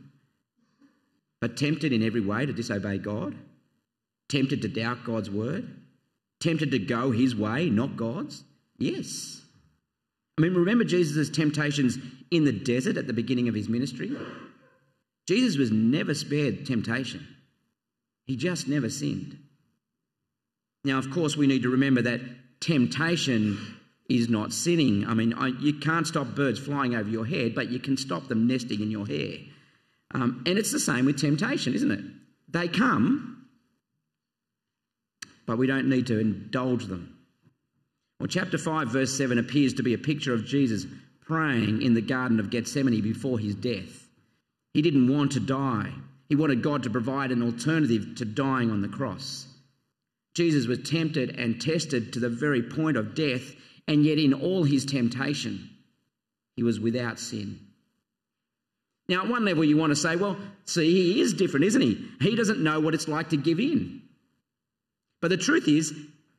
but 1.41 1.58
tempted 1.58 1.91
in 1.91 2.02
every 2.02 2.22
way 2.22 2.46
to 2.46 2.54
disobey 2.54 2.98
God, 2.98 3.36
tempted 4.30 4.62
to 4.62 4.69
doubt 4.69 5.04
God's 5.04 5.30
word, 5.30 5.83
tempted 6.43 6.71
to 6.71 6.79
go 6.79 7.12
his 7.12 7.36
way, 7.36 7.69
not 7.69 7.95
God's. 7.95 8.43
Yes. 8.77 9.41
I 10.38 10.41
mean, 10.41 10.53
remember 10.53 10.84
Jesus' 10.84 11.29
temptations 11.29 11.97
in 12.32 12.43
the 12.43 12.51
desert 12.51 12.97
at 12.97 13.08
the 13.08 13.13
beginning 13.13 13.47
of 13.47 13.56
his 13.56 13.69
ministry? 13.69 14.12
Jesus 15.27 15.58
was 15.58 15.71
never 15.71 16.13
spared 16.13 16.65
temptation, 16.65 17.25
he 18.25 18.36
just 18.36 18.67
never 18.67 18.89
sinned. 18.89 19.38
Now, 20.86 20.97
of 20.97 21.12
course, 21.12 21.38
we 21.38 21.47
need 21.47 21.63
to 21.63 21.69
remember 21.69 22.01
that 22.01 22.19
temptation 22.60 23.58
is 24.10 24.27
not 24.27 24.51
sinning. 24.51 25.08
I 25.08 25.13
mean, 25.13 25.34
I, 25.34 25.47
you 25.47 25.75
can't 25.75 26.06
stop 26.06 26.36
birds 26.36 26.60
flying 26.60 26.93
over 26.93 27.10
your 27.10 27.25
head, 27.25 27.56
but 27.56 27.69
you 27.69 27.79
can 27.79 27.95
stop 27.95 28.27
them 28.27 28.47
nesting 28.47 28.82
in 28.82 28.91
your 28.91 29.08
hair. 29.08 29.38
Um, 30.13 30.43
and 30.45 30.58
it's 30.58 30.73
the 30.73 30.79
same 30.79 31.06
with 31.06 31.21
temptation, 31.21 31.73
isn't 31.73 31.91
it? 31.91 32.01
They 32.49 32.67
come, 32.67 33.42
but 35.45 35.58
we 35.58 35.67
don't 35.67 35.89
need 35.89 36.08
to 36.08 36.19
indulge 36.19 36.86
them. 36.86 37.17
Well, 38.19 38.27
chapter 38.27 38.58
5, 38.58 38.89
verse 38.89 39.17
7 39.17 39.38
appears 39.38 39.73
to 39.73 39.84
be 39.84 39.93
a 39.93 39.97
picture 39.97 40.34
of 40.34 40.45
Jesus 40.45 40.86
praying 41.21 41.82
in 41.82 41.93
the 41.93 42.01
Garden 42.01 42.39
of 42.39 42.49
Gethsemane 42.49 43.01
before 43.01 43.39
his 43.39 43.56
death. 43.56 44.08
He 44.73 44.82
didn't 44.82 45.08
want 45.15 45.34
to 45.34 45.39
die, 45.39 45.91
he 46.29 46.36
wanted 46.36 46.63
God 46.63 46.84
to 46.84 46.89
provide 46.89 47.32
an 47.32 47.43
alternative 47.43 48.15
to 48.15 48.25
dying 48.25 48.71
on 48.71 48.82
the 48.82 48.88
cross. 48.88 49.45
Jesus 50.36 50.67
was 50.67 50.89
tempted 50.89 51.38
and 51.38 51.62
tested 51.62 52.13
to 52.13 52.19
the 52.19 52.29
very 52.29 52.63
point 52.63 52.97
of 52.97 53.13
death, 53.13 53.53
and 53.88 54.03
yet 54.03 54.17
in 54.17 54.34
all 54.34 54.63
his 54.63 54.86
temptation, 54.86 55.69
he 56.56 56.63
was 56.63 56.79
without 56.79 57.19
sin. 57.19 57.60
Now, 59.10 59.23
at 59.23 59.27
one 59.27 59.43
level, 59.43 59.65
you 59.65 59.75
want 59.75 59.91
to 59.91 59.95
say, 59.95 60.15
well, 60.15 60.38
see, 60.65 61.13
he 61.13 61.21
is 61.21 61.34
different, 61.34 61.65
isn't 61.65 61.82
he? 61.82 62.08
He 62.21 62.36
doesn't 62.36 62.63
know 62.63 62.79
what 62.79 62.93
it's 62.93 63.08
like 63.08 63.29
to 63.29 63.38
give 63.38 63.60
in. 63.60 64.03
But 65.23 65.29
the 65.29 65.38
truth 65.38 65.69
is 65.69 65.97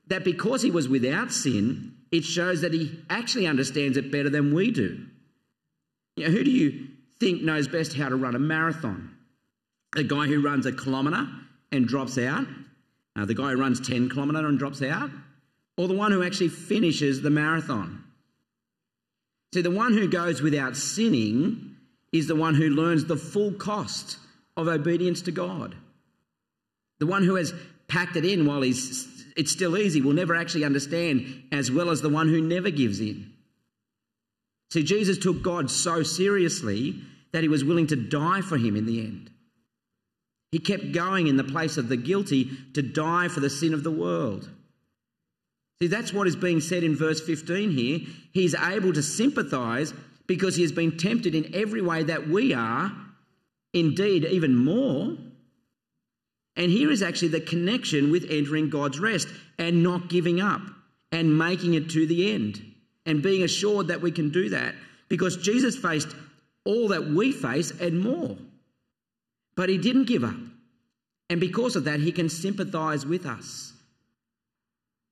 that 0.09 0.25
because 0.25 0.61
he 0.61 0.71
was 0.71 0.91
without 0.91 1.33
sin, 1.33 1.95
it 2.13 2.23
shows 2.23 2.61
that 2.61 2.75
he 2.75 3.03
actually 3.09 3.47
understands 3.47 3.97
it 3.97 4.13
better 4.13 4.29
than 4.29 4.53
we 4.53 4.73
do. 4.73 5.07
You 6.17 6.27
know, 6.27 6.31
who 6.31 6.45
do 6.45 6.51
you 6.51 6.89
think 7.19 7.41
knows 7.41 7.67
best 7.67 7.97
how 7.97 8.11
to 8.11 8.17
run 8.17 8.35
a 8.35 8.39
marathon? 8.39 9.17
The 9.95 10.05
guy 10.05 10.27
who 10.27 10.43
runs 10.43 10.67
a 10.67 10.73
kilometre 10.73 11.27
and 11.73 11.89
drops 11.89 12.19
out? 12.19 12.45
Uh, 13.17 13.25
the 13.25 13.33
guy 13.33 13.53
who 13.53 13.57
runs 13.57 13.81
10 13.81 14.11
kilometre 14.11 14.47
and 14.47 14.59
drops 14.59 14.83
out? 14.83 15.09
Or 15.79 15.89
the 15.89 15.95
one 15.95 16.13
who 16.13 16.23
actually 16.23 16.51
finishes 16.51 17.23
the 17.23 17.31
marathon? 17.31 18.05
See, 19.55 19.63
the 19.63 19.71
one 19.71 19.95
who 19.95 20.09
goes 20.09 20.43
without 20.43 20.77
sinning 20.77 21.77
is 22.13 22.27
the 22.27 22.37
one 22.37 22.55
who 22.55 22.69
learns 22.69 23.07
the 23.07 23.17
full 23.17 23.53
cost 23.53 24.19
of 24.59 24.69
obedience 24.69 25.23
to 25.23 25.33
God. 25.33 25.75
The 26.99 27.07
one 27.07 27.25
who 27.25 27.37
has 27.37 27.55
packed 27.95 28.17
it 28.17 28.25
in 28.25 28.45
while 28.45 28.61
he's, 28.61 29.25
it's 29.37 29.53
still 29.53 29.79
easy 29.79 30.01
We'll 30.01 30.15
never 30.15 30.35
actually 30.35 30.65
understand 30.65 31.45
as 31.53 31.71
well 31.71 31.91
as 31.91 32.03
the 32.03 32.09
one 32.09 32.29
who 32.29 32.41
never 32.41 32.71
gives 32.71 33.01
in. 33.01 33.33
See, 34.73 34.83
Jesus 34.83 35.17
took 35.17 35.43
God 35.43 35.71
so 35.71 36.03
seriously 36.03 36.97
that 37.33 37.43
he 37.43 37.49
was 37.49 37.65
willing 37.65 37.87
to 37.89 37.97
die 37.97 38.41
for 38.41 38.59
him 38.59 38.75
in 38.75 38.87
the 38.87 38.99
end. 38.99 39.31
He 40.51 40.59
kept 40.59 40.93
going 40.93 41.29
in 41.29 41.37
the 41.37 41.45
place 41.45 41.77
of 41.77 41.89
the 41.89 41.97
guilty 41.97 42.51
to 42.75 42.83
die 42.83 43.29
for 43.29 43.39
the 43.39 43.51
sin 43.51 43.75
of 43.75 43.85
the 43.85 43.91
world. 43.91 44.49
See, 45.81 45.87
that's 45.87 46.13
what 46.13 46.27
is 46.27 46.37
being 46.37 46.61
said 46.61 46.83
in 46.83 46.97
verse 46.97 47.21
15 47.21 47.71
here. 47.71 48.01
He's 48.33 48.55
able 48.55 48.93
to 48.93 49.03
sympathize 49.03 49.95
because 50.27 50.57
he 50.57 50.63
has 50.63 50.73
been 50.73 50.97
tempted 50.97 51.35
in 51.35 51.55
every 51.55 51.83
way 51.83 52.03
that 52.05 52.29
we 52.29 52.55
are, 52.55 52.93
indeed, 53.73 54.25
even 54.25 54.57
more. 54.57 55.17
And 56.57 56.71
here 56.71 56.91
is 56.91 57.03
actually 57.03 57.29
the 57.29 57.41
connection 57.41 58.11
with 58.11 58.31
entering 58.31 58.71
God's 58.71 59.01
rest 59.01 59.29
and 59.59 59.83
not 59.83 60.09
giving 60.09 60.41
up 60.41 60.63
and 61.11 61.37
making 61.37 61.75
it 61.75 61.91
to 61.91 62.07
the 62.07 62.33
end 62.33 62.63
and 63.07 63.23
being 63.23 63.43
assured 63.43 63.89
that 63.89 64.01
we 64.01 64.13
can 64.13 64.31
do 64.31 64.51
that 64.51 64.75
because 65.09 65.37
Jesus 65.37 65.77
faced 65.77 66.09
all 66.65 66.89
that 66.89 67.07
we 67.07 67.33
face 67.33 67.71
and 67.73 68.01
more. 68.01 68.37
But 69.57 69.69
he 69.69 69.79
didn't 69.79 70.07
give 70.07 70.25
up. 70.25 70.37
And 71.31 71.41
because 71.41 71.77
of 71.77 71.85
that, 71.85 72.01
he 72.01 72.13
can 72.13 72.29
sympathize 72.29 73.05
with 73.05 73.27
us. 73.27 73.73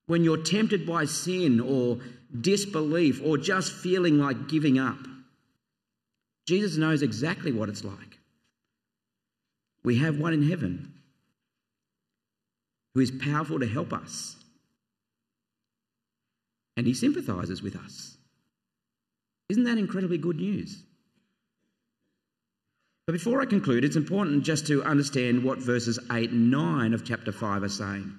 When 0.07 0.23
you're 0.23 0.43
tempted 0.43 0.85
by 0.85 1.05
sin 1.05 1.59
or 1.59 1.99
disbelief 2.39 3.21
or 3.23 3.37
just 3.37 3.71
feeling 3.71 4.17
like 4.17 4.47
giving 4.47 4.79
up. 4.79 4.97
Jesus 6.45 6.77
knows 6.77 7.01
exactly 7.01 7.51
what 7.51 7.69
it's 7.69 7.83
like. 7.83 8.19
We 9.83 9.99
have 9.99 10.17
one 10.17 10.33
in 10.33 10.49
heaven 10.49 10.93
who 12.93 13.01
is 13.01 13.11
powerful 13.11 13.59
to 13.59 13.67
help 13.67 13.93
us, 13.93 14.35
and 16.77 16.87
he 16.87 16.93
sympathizes 16.93 17.61
with 17.61 17.75
us. 17.75 18.17
Isn't 19.49 19.65
that 19.65 19.77
incredibly 19.77 20.17
good 20.17 20.37
news? 20.37 20.81
But 23.05 23.13
before 23.13 23.41
I 23.41 23.45
conclude, 23.45 23.83
it's 23.83 23.97
important 23.97 24.43
just 24.43 24.67
to 24.67 24.83
understand 24.83 25.43
what 25.43 25.59
verses 25.59 25.99
8 26.11 26.31
and 26.31 26.49
9 26.49 26.93
of 26.93 27.03
chapter 27.03 27.31
5 27.31 27.63
are 27.63 27.69
saying. 27.69 28.13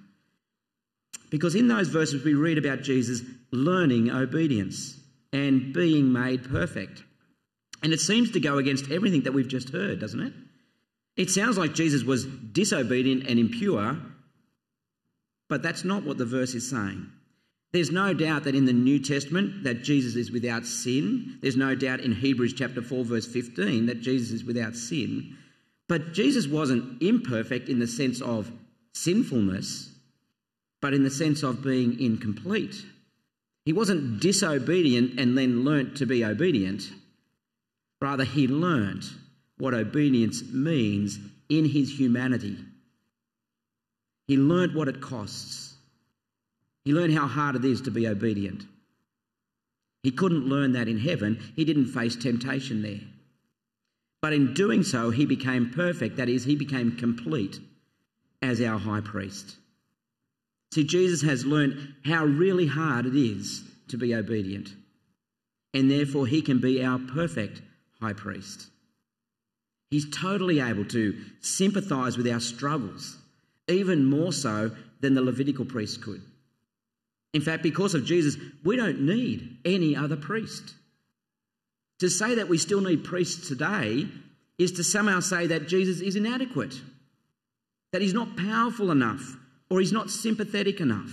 Because 1.31 1.55
in 1.55 1.69
those 1.69 1.89
verses, 1.89 2.23
we 2.23 2.35
read 2.35 2.59
about 2.59 2.83
Jesus 2.83 3.23
learning 3.51 4.11
obedience 4.11 5.01
and 5.33 5.73
being 5.73 6.13
made 6.13 6.49
perfect. 6.51 7.03
And 7.83 7.93
it 7.93 8.01
seems 8.01 8.33
to 8.33 8.41
go 8.41 8.59
against 8.59 8.91
everything 8.91 9.23
that 9.23 9.33
we've 9.33 9.49
just 9.49 9.71
heard, 9.71 10.01
doesn't 10.01 10.21
it? 10.21 10.33
It 11.17 11.31
sounds 11.31 11.57
like 11.57 11.75
Jesus 11.75 12.03
was 12.05 12.25
disobedient 12.25 13.27
and 13.27 13.39
impure, 13.39 13.97
but 15.49 15.63
that's 15.63 15.85
not 15.85 16.05
what 16.05 16.19
the 16.19 16.25
verse 16.25 16.55
is 16.55 16.69
saying. 16.69 17.07
There's 17.73 17.91
no 17.91 18.15
doubt 18.15 18.45
that 18.45 18.55
in 18.55 18.67
the 18.67 18.73
New 18.73 19.01
Testament 19.01 19.65
that 19.65 19.83
Jesus 19.83 20.15
is 20.15 20.31
without 20.31 20.65
sin. 20.65 21.39
There's 21.43 21.57
no 21.57 21.75
doubt 21.75 22.01
in 22.01 22.13
Hebrews 22.13 22.55
chapter 22.55 22.83
4 22.83 23.05
verse 23.05 23.27
15 23.27 23.87
that 23.87 24.01
Jesus 24.01 24.31
is 24.31 24.45
without 24.45 24.77
sin. 24.77 25.37
But 25.89 26.13
Jesus 26.13 26.47
wasn't 26.47 27.03
imperfect 27.03 27.69
in 27.69 27.81
the 27.81 27.89
sense 27.89 28.21
of 28.21 28.51
sinfulness 28.93 29.95
but 30.85 30.93
in 30.93 31.03
the 31.03 31.11
sense 31.11 31.43
of 31.43 31.63
being 31.63 31.99
incomplete. 31.99 32.85
He 33.65 33.73
wasn't 33.73 34.21
disobedient 34.21 35.19
and 35.19 35.37
then 35.37 35.65
learnt 35.65 35.97
to 35.97 36.05
be 36.05 36.23
obedient. 36.23 36.83
Rather, 38.03 38.25
he 38.25 38.47
learnt 38.47 39.07
what 39.57 39.73
obedience 39.73 40.43
means 40.53 41.19
in 41.49 41.65
his 41.65 41.99
humanity. 41.99 42.59
He 44.27 44.37
learnt 44.37 44.75
what 44.75 44.89
it 44.89 45.01
costs. 45.01 45.75
He 46.85 46.93
learned 46.93 47.15
how 47.15 47.27
hard 47.27 47.57
it 47.57 47.65
is 47.65 47.83
to 47.83 47.91
be 47.91 48.07
obedient. 48.07 48.65
He 50.03 50.11
couldn't 50.11 50.47
learn 50.47 50.73
that 50.73 50.89
in 50.89 50.99
heaven. 50.99 51.41
He 51.57 51.65
didn't 51.65 51.87
face 51.87 52.17
temptation 52.17 52.83
there. 52.83 53.01
But 54.21 54.33
in 54.33 54.55
doing 54.55 54.83
so, 54.83 55.11
he 55.11 55.27
became 55.27 55.71
perfect. 55.71 56.17
That 56.17 56.29
is, 56.29 56.45
he 56.45 56.57
became 56.57 56.97
complete 56.97 57.59
as 58.41 58.61
our 58.61 58.79
high 58.79 59.01
priest. 59.01 59.57
See, 60.73 60.85
Jesus 60.85 61.23
has 61.23 61.47
learned 61.47 61.95
how 62.05 62.25
really 62.25 62.67
hard 62.67 63.07
it 63.07 63.15
is 63.15 63.63
to 63.89 63.97
be 63.97 64.15
obedient, 64.15 64.75
and 65.73 65.91
therefore 65.91 66.27
he 66.27 66.43
can 66.43 66.59
be 66.59 66.85
our 66.85 66.99
perfect 66.99 67.63
high 68.01 68.13
priest. 68.13 68.69
He's 69.91 70.11
totally 70.11 70.61
able 70.61 70.85
to 70.87 71.17
sympathize 71.41 72.17
with 72.17 72.27
our 72.27 72.41
struggles, 72.41 73.17
even 73.69 74.05
more 74.05 74.33
so 74.33 74.71
than 75.01 75.15
the 75.15 75.23
Levitical 75.23 75.65
priest 75.65 76.03
could. 76.03 76.23
In 77.33 77.41
fact, 77.41 77.63
because 77.63 77.95
of 77.95 78.05
Jesus, 78.05 78.37
we 78.63 78.77
don't 78.77 79.01
need 79.01 79.59
any 79.65 79.97
other 79.97 80.17
priest. 80.17 80.75
To 82.01 82.09
say 82.09 82.37
that 82.37 82.49
we 82.49 82.59
still 82.59 82.81
need 82.81 83.05
priests 83.05 83.49
today 83.49 84.07
is 84.59 84.73
to 84.73 84.85
somehow 84.85 85.21
say 85.21 85.49
that 85.49 85.69
Jesus 85.69 86.01
is 86.01 86.17
inadequate, 86.17 86.75
that 87.93 88.03
he's 88.03 88.15
not 88.15 88.37
powerful 88.37 88.91
enough, 88.91 89.37
or 89.71 89.81
he's 89.81 89.93
not 89.93 90.11
sympathetic 90.11 90.81
enough. 90.81 91.11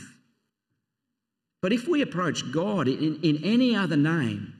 But 1.62 1.74
if 1.74 1.88
we 1.88 2.02
approach 2.02 2.52
God 2.52 2.88
in, 2.88 3.20
in 3.24 3.44
any 3.44 3.76
other 3.76 3.98
name 3.98 4.54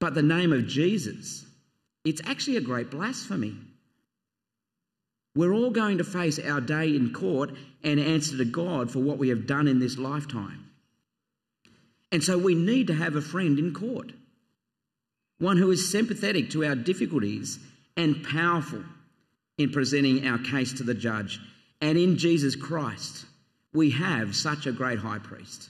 but 0.00 0.14
the 0.14 0.22
name 0.22 0.52
of 0.52 0.66
Jesus, 0.66 1.46
it's 2.04 2.20
actually 2.24 2.56
a 2.56 2.62
great 2.62 2.90
blasphemy. 2.90 3.54
We're 5.34 5.52
all 5.52 5.70
going 5.70 5.98
to 5.98 6.04
face 6.04 6.38
our 6.38 6.60
day 6.60 6.94
in 6.94 7.12
court 7.12 7.52
and 7.82 7.98
answer 7.98 8.36
to 8.36 8.44
God 8.44 8.90
for 8.90 8.98
what 8.98 9.18
we 9.18 9.30
have 9.30 9.46
done 9.46 9.66
in 9.66 9.78
this 9.78 9.96
lifetime. 9.96 10.68
And 12.10 12.22
so 12.22 12.36
we 12.36 12.54
need 12.54 12.88
to 12.88 12.94
have 12.94 13.16
a 13.16 13.22
friend 13.22 13.58
in 13.58 13.72
court, 13.72 14.12
one 15.38 15.56
who 15.56 15.70
is 15.70 15.90
sympathetic 15.90 16.50
to 16.50 16.64
our 16.64 16.74
difficulties 16.74 17.58
and 17.96 18.22
powerful 18.22 18.84
in 19.56 19.70
presenting 19.70 20.26
our 20.26 20.38
case 20.38 20.74
to 20.74 20.82
the 20.82 20.94
judge 20.94 21.40
and 21.82 21.98
in 21.98 22.16
Jesus 22.16 22.54
Christ, 22.54 23.26
we 23.74 23.90
have 23.90 24.36
such 24.36 24.66
a 24.66 24.72
great 24.72 25.00
high 25.00 25.18
priest. 25.18 25.68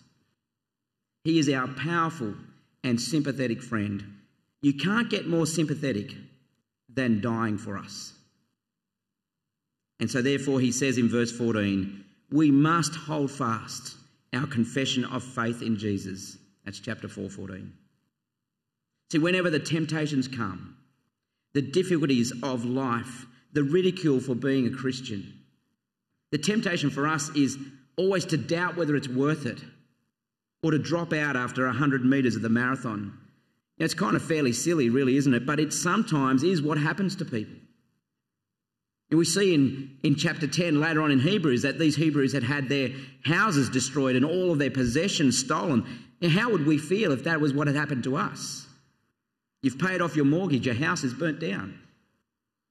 He 1.24 1.38
is 1.38 1.48
our 1.48 1.66
powerful 1.66 2.34
and 2.84 3.00
sympathetic 3.00 3.62
friend. 3.62 4.18
You 4.60 4.74
can't 4.74 5.08
get 5.08 5.26
more 5.26 5.46
sympathetic 5.46 6.12
than 6.92 7.22
dying 7.22 7.56
for 7.56 7.78
us. 7.78 8.12
And 10.02 10.10
so, 10.10 10.20
therefore, 10.20 10.58
he 10.58 10.72
says 10.72 10.98
in 10.98 11.08
verse 11.08 11.30
14, 11.30 12.04
we 12.32 12.50
must 12.50 12.92
hold 12.92 13.30
fast 13.30 13.94
our 14.34 14.48
confession 14.48 15.04
of 15.04 15.22
faith 15.22 15.62
in 15.62 15.76
Jesus. 15.76 16.38
That's 16.64 16.80
chapter 16.80 17.06
4, 17.06 17.30
14. 17.30 17.72
See, 19.12 19.18
whenever 19.18 19.48
the 19.48 19.60
temptations 19.60 20.26
come, 20.26 20.76
the 21.54 21.62
difficulties 21.62 22.32
of 22.42 22.64
life, 22.64 23.26
the 23.52 23.62
ridicule 23.62 24.18
for 24.18 24.34
being 24.34 24.66
a 24.66 24.76
Christian, 24.76 25.38
the 26.32 26.38
temptation 26.38 26.90
for 26.90 27.06
us 27.06 27.28
is 27.36 27.56
always 27.96 28.24
to 28.24 28.36
doubt 28.36 28.76
whether 28.76 28.96
it's 28.96 29.06
worth 29.06 29.46
it 29.46 29.60
or 30.64 30.72
to 30.72 30.80
drop 30.80 31.12
out 31.12 31.36
after 31.36 31.64
100 31.66 32.04
metres 32.04 32.34
of 32.34 32.42
the 32.42 32.48
marathon. 32.48 33.16
It's 33.78 33.94
kind 33.94 34.16
of 34.16 34.24
fairly 34.24 34.52
silly, 34.52 34.90
really, 34.90 35.16
isn't 35.16 35.32
it? 35.32 35.46
But 35.46 35.60
it 35.60 35.72
sometimes 35.72 36.42
is 36.42 36.60
what 36.60 36.78
happens 36.78 37.14
to 37.14 37.24
people. 37.24 37.61
And 39.12 39.18
we 39.18 39.26
see 39.26 39.52
in, 39.52 39.98
in 40.02 40.16
chapter 40.16 40.46
10 40.46 40.80
later 40.80 41.02
on 41.02 41.10
in 41.10 41.20
Hebrews 41.20 41.60
that 41.62 41.78
these 41.78 41.94
Hebrews 41.94 42.32
had 42.32 42.44
had 42.44 42.70
their 42.70 42.88
houses 43.26 43.68
destroyed 43.68 44.16
and 44.16 44.24
all 44.24 44.52
of 44.52 44.58
their 44.58 44.70
possessions 44.70 45.36
stolen. 45.38 45.84
Now, 46.22 46.30
how 46.30 46.50
would 46.50 46.64
we 46.64 46.78
feel 46.78 47.12
if 47.12 47.24
that 47.24 47.38
was 47.38 47.52
what 47.52 47.66
had 47.66 47.76
happened 47.76 48.04
to 48.04 48.16
us? 48.16 48.66
You've 49.60 49.78
paid 49.78 50.00
off 50.00 50.16
your 50.16 50.24
mortgage, 50.24 50.64
your 50.64 50.74
house 50.74 51.04
is 51.04 51.12
burnt 51.12 51.40
down, 51.40 51.78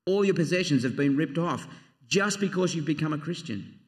all 0.07 0.25
your 0.25 0.33
possessions 0.33 0.81
have 0.81 0.95
been 0.95 1.15
ripped 1.15 1.37
off 1.37 1.67
just 2.07 2.39
because 2.39 2.73
you've 2.73 2.85
become 2.85 3.13
a 3.13 3.19
Christian. 3.19 3.79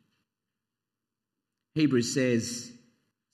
Hebrews 1.73 2.13
says, 2.13 2.71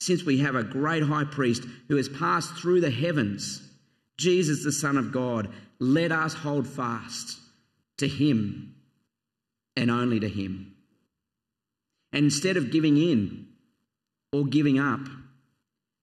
since 0.00 0.24
we 0.24 0.38
have 0.38 0.54
a 0.54 0.64
great 0.64 1.02
high 1.02 1.24
priest 1.24 1.62
who 1.88 1.96
has 1.96 2.08
passed 2.08 2.54
through 2.54 2.80
the 2.80 2.90
heavens, 2.90 3.60
Jesus, 4.16 4.64
the 4.64 4.72
Son 4.72 4.96
of 4.96 5.12
God, 5.12 5.50
let 5.78 6.10
us 6.10 6.32
hold 6.32 6.66
fast 6.66 7.38
to 7.98 8.08
him 8.08 8.76
and 9.76 9.90
only 9.90 10.20
to 10.20 10.28
him. 10.28 10.74
And 12.12 12.24
instead 12.24 12.56
of 12.56 12.70
giving 12.70 12.96
in 12.96 13.48
or 14.32 14.44
giving 14.44 14.78
up, 14.78 15.00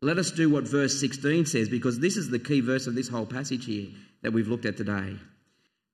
let 0.02 0.18
us 0.18 0.32
do 0.32 0.50
what 0.50 0.68
verse 0.68 1.00
16 1.00 1.48
says, 1.48 1.70
because 1.70 2.00
this 2.00 2.18
is 2.18 2.30
the 2.30 2.40
key 2.40 2.62
verse 2.62 2.88
of 2.88 2.96
this 2.96 3.10
whole 3.10 3.26
passage 3.26 3.66
here 3.66 3.88
that 4.22 4.32
we've 4.32 4.48
looked 4.48 4.66
at 4.66 4.78
today. 4.78 5.16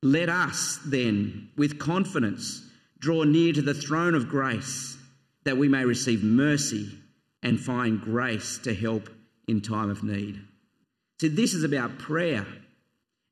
Let 0.02 0.30
us 0.30 0.80
then, 0.86 1.50
with 1.56 1.80
confidence, 1.80 2.62
draw 3.00 3.24
near 3.24 3.54
to 3.54 3.62
the 3.62 3.74
throne 3.74 4.16
of 4.16 4.28
grace 4.28 4.98
that 5.46 5.58
we 5.58 5.70
may 5.70 5.86
receive 5.86 6.24
mercy 6.24 6.90
and 7.42 7.60
find 7.60 8.02
grace 8.02 8.60
to 8.60 8.74
help 8.74 9.10
in 9.48 9.62
time 9.62 9.90
of 9.90 10.04
need. 10.04 10.42
See, 11.22 11.30
this 11.30 11.54
is 11.54 11.64
about 11.64 12.00
prayer, 12.00 12.46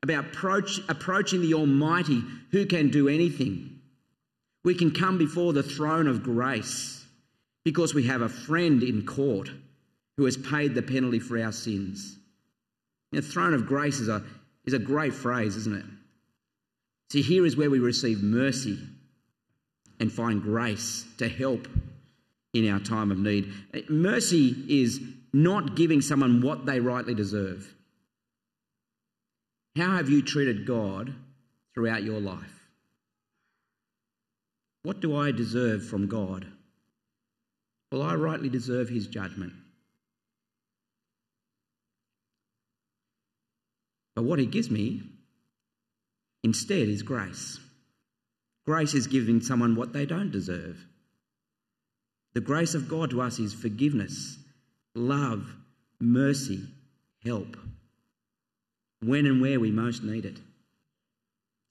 about 0.03 0.27
approach, 0.27 0.79
approaching 0.87 1.41
the 1.41 1.53
Almighty 1.53 2.23
who 2.51 2.65
can 2.65 2.89
do 2.89 3.09
anything. 3.09 3.80
We 4.63 4.75
can 4.75 4.91
come 4.91 5.17
before 5.17 5.53
the 5.53 5.63
throne 5.63 6.07
of 6.07 6.23
grace 6.23 7.03
because 7.63 7.93
we 7.93 8.07
have 8.07 8.21
a 8.21 8.29
friend 8.29 8.83
in 8.83 9.05
court 9.05 9.49
who 10.17 10.25
has 10.25 10.37
paid 10.37 10.75
the 10.75 10.81
penalty 10.81 11.19
for 11.19 11.41
our 11.41 11.51
sins. 11.51 12.17
The 13.11 13.21
throne 13.21 13.53
of 13.53 13.65
grace 13.65 13.99
is 13.99 14.07
a, 14.07 14.23
is 14.65 14.73
a 14.73 14.79
great 14.79 15.13
phrase, 15.13 15.55
isn't 15.55 15.77
it? 15.77 15.85
See, 17.11 17.21
here 17.21 17.45
is 17.45 17.57
where 17.57 17.69
we 17.69 17.79
receive 17.79 18.23
mercy 18.23 18.79
and 19.99 20.11
find 20.11 20.41
grace 20.41 21.05
to 21.17 21.27
help 21.27 21.67
in 22.53 22.69
our 22.69 22.79
time 22.79 23.11
of 23.11 23.17
need. 23.17 23.51
Mercy 23.89 24.55
is 24.67 25.01
not 25.33 25.75
giving 25.75 26.01
someone 26.01 26.41
what 26.41 26.65
they 26.65 26.79
rightly 26.79 27.13
deserve. 27.13 27.73
How 29.75 29.95
have 29.95 30.09
you 30.09 30.21
treated 30.21 30.65
God 30.65 31.13
throughout 31.73 32.03
your 32.03 32.19
life? 32.19 32.60
What 34.83 34.99
do 34.99 35.15
I 35.15 35.31
deserve 35.31 35.85
from 35.85 36.07
God? 36.07 36.45
Well, 37.91 38.01
I 38.01 38.15
rightly 38.15 38.49
deserve 38.49 38.89
his 38.89 39.07
judgment. 39.07 39.53
But 44.15 44.23
what 44.23 44.39
he 44.39 44.45
gives 44.45 44.71
me 44.71 45.03
instead 46.43 46.87
is 46.87 47.03
grace. 47.03 47.59
Grace 48.65 48.93
is 48.93 49.07
giving 49.07 49.41
someone 49.41 49.75
what 49.75 49.93
they 49.93 50.05
don't 50.05 50.31
deserve. 50.31 50.85
The 52.33 52.41
grace 52.41 52.73
of 52.73 52.87
God 52.87 53.09
to 53.11 53.21
us 53.21 53.39
is 53.39 53.53
forgiveness, 53.53 54.37
love, 54.95 55.53
mercy, 55.99 56.63
help, 57.23 57.57
when 59.01 59.25
and 59.25 59.41
where 59.41 59.59
we 59.59 59.71
most 59.71 60.03
need 60.03 60.25
it. 60.25 60.37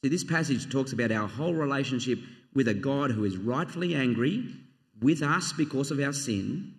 See, 0.02 0.10
this 0.10 0.24
passage 0.24 0.70
talks 0.70 0.92
about 0.92 1.12
our 1.12 1.28
whole 1.28 1.54
relationship 1.54 2.18
with 2.54 2.68
a 2.68 2.74
God 2.74 3.10
who 3.10 3.24
is 3.24 3.36
rightfully 3.36 3.94
angry 3.94 4.44
with 5.00 5.22
us 5.22 5.52
because 5.52 5.90
of 5.90 6.00
our 6.00 6.12
sin, 6.12 6.74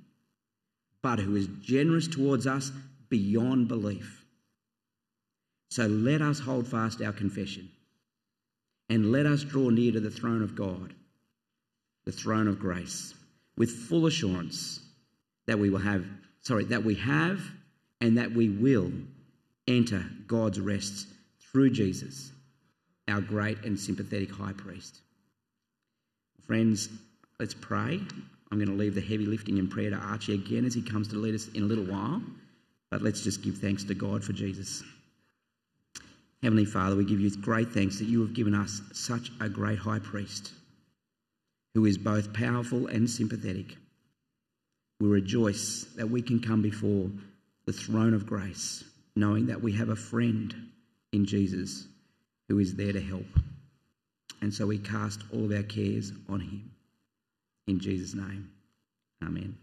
but 1.01 1.19
who 1.19 1.35
is 1.35 1.47
generous 1.61 2.07
towards 2.07 2.45
us 2.45 2.71
beyond 3.09 3.67
belief. 3.67 4.25
So 5.69 5.85
let 5.87 6.21
us 6.21 6.39
hold 6.39 6.67
fast 6.67 7.01
our 7.01 7.13
confession 7.13 7.69
and 8.89 9.11
let 9.11 9.25
us 9.25 9.43
draw 9.43 9.69
near 9.69 9.93
to 9.93 9.99
the 9.99 10.11
throne 10.11 10.43
of 10.43 10.55
God, 10.55 10.93
the 12.05 12.11
throne 12.11 12.47
of 12.47 12.59
grace 12.59 13.13
with 13.57 13.71
full 13.71 14.05
assurance 14.05 14.81
that 15.47 15.59
we 15.59 15.69
will 15.69 15.79
have, 15.79 16.05
sorry, 16.41 16.65
that 16.65 16.83
we 16.83 16.95
have 16.95 17.41
and 18.01 18.17
that 18.17 18.31
we 18.31 18.49
will 18.49 18.91
enter 19.67 20.03
God's 20.27 20.59
rest 20.59 21.07
through 21.39 21.71
Jesus, 21.71 22.31
our 23.07 23.21
great 23.21 23.63
and 23.63 23.79
sympathetic 23.79 24.31
high 24.31 24.53
priest. 24.53 25.01
Friends, 26.51 26.89
let's 27.39 27.53
pray. 27.53 28.01
I'm 28.51 28.57
going 28.57 28.67
to 28.67 28.75
leave 28.75 28.93
the 28.93 28.99
heavy 28.99 29.25
lifting 29.25 29.57
in 29.57 29.69
prayer 29.69 29.89
to 29.89 29.95
Archie 29.95 30.33
again 30.33 30.65
as 30.65 30.73
he 30.73 30.81
comes 30.81 31.07
to 31.07 31.15
lead 31.15 31.33
us 31.33 31.47
in 31.53 31.63
a 31.63 31.65
little 31.65 31.85
while. 31.85 32.21
But 32.89 33.01
let's 33.01 33.21
just 33.21 33.41
give 33.41 33.59
thanks 33.59 33.85
to 33.85 33.93
God 33.93 34.21
for 34.21 34.33
Jesus. 34.33 34.83
Heavenly 36.43 36.65
Father, 36.65 36.97
we 36.97 37.05
give 37.05 37.21
you 37.21 37.31
great 37.37 37.71
thanks 37.71 37.99
that 37.99 38.09
you 38.09 38.19
have 38.19 38.33
given 38.33 38.53
us 38.53 38.81
such 38.91 39.31
a 39.39 39.47
great 39.47 39.79
high 39.79 39.99
priest 39.99 40.51
who 41.73 41.85
is 41.85 41.97
both 41.97 42.33
powerful 42.33 42.87
and 42.87 43.09
sympathetic. 43.09 43.77
We 44.99 45.07
rejoice 45.07 45.85
that 45.95 46.09
we 46.09 46.21
can 46.21 46.41
come 46.41 46.61
before 46.61 47.09
the 47.65 47.71
throne 47.71 48.13
of 48.13 48.25
grace, 48.25 48.83
knowing 49.15 49.45
that 49.45 49.61
we 49.61 49.71
have 49.77 49.87
a 49.87 49.95
friend 49.95 50.53
in 51.13 51.25
Jesus 51.25 51.87
who 52.49 52.59
is 52.59 52.75
there 52.75 52.91
to 52.91 52.99
help. 52.99 53.23
And 54.41 54.53
so 54.53 54.65
we 54.67 54.77
cast 54.79 55.21
all 55.33 55.45
of 55.45 55.51
our 55.51 55.63
cares 55.63 56.11
on 56.27 56.39
him. 56.39 56.71
In 57.67 57.79
Jesus' 57.79 58.15
name, 58.15 58.49
amen. 59.23 59.55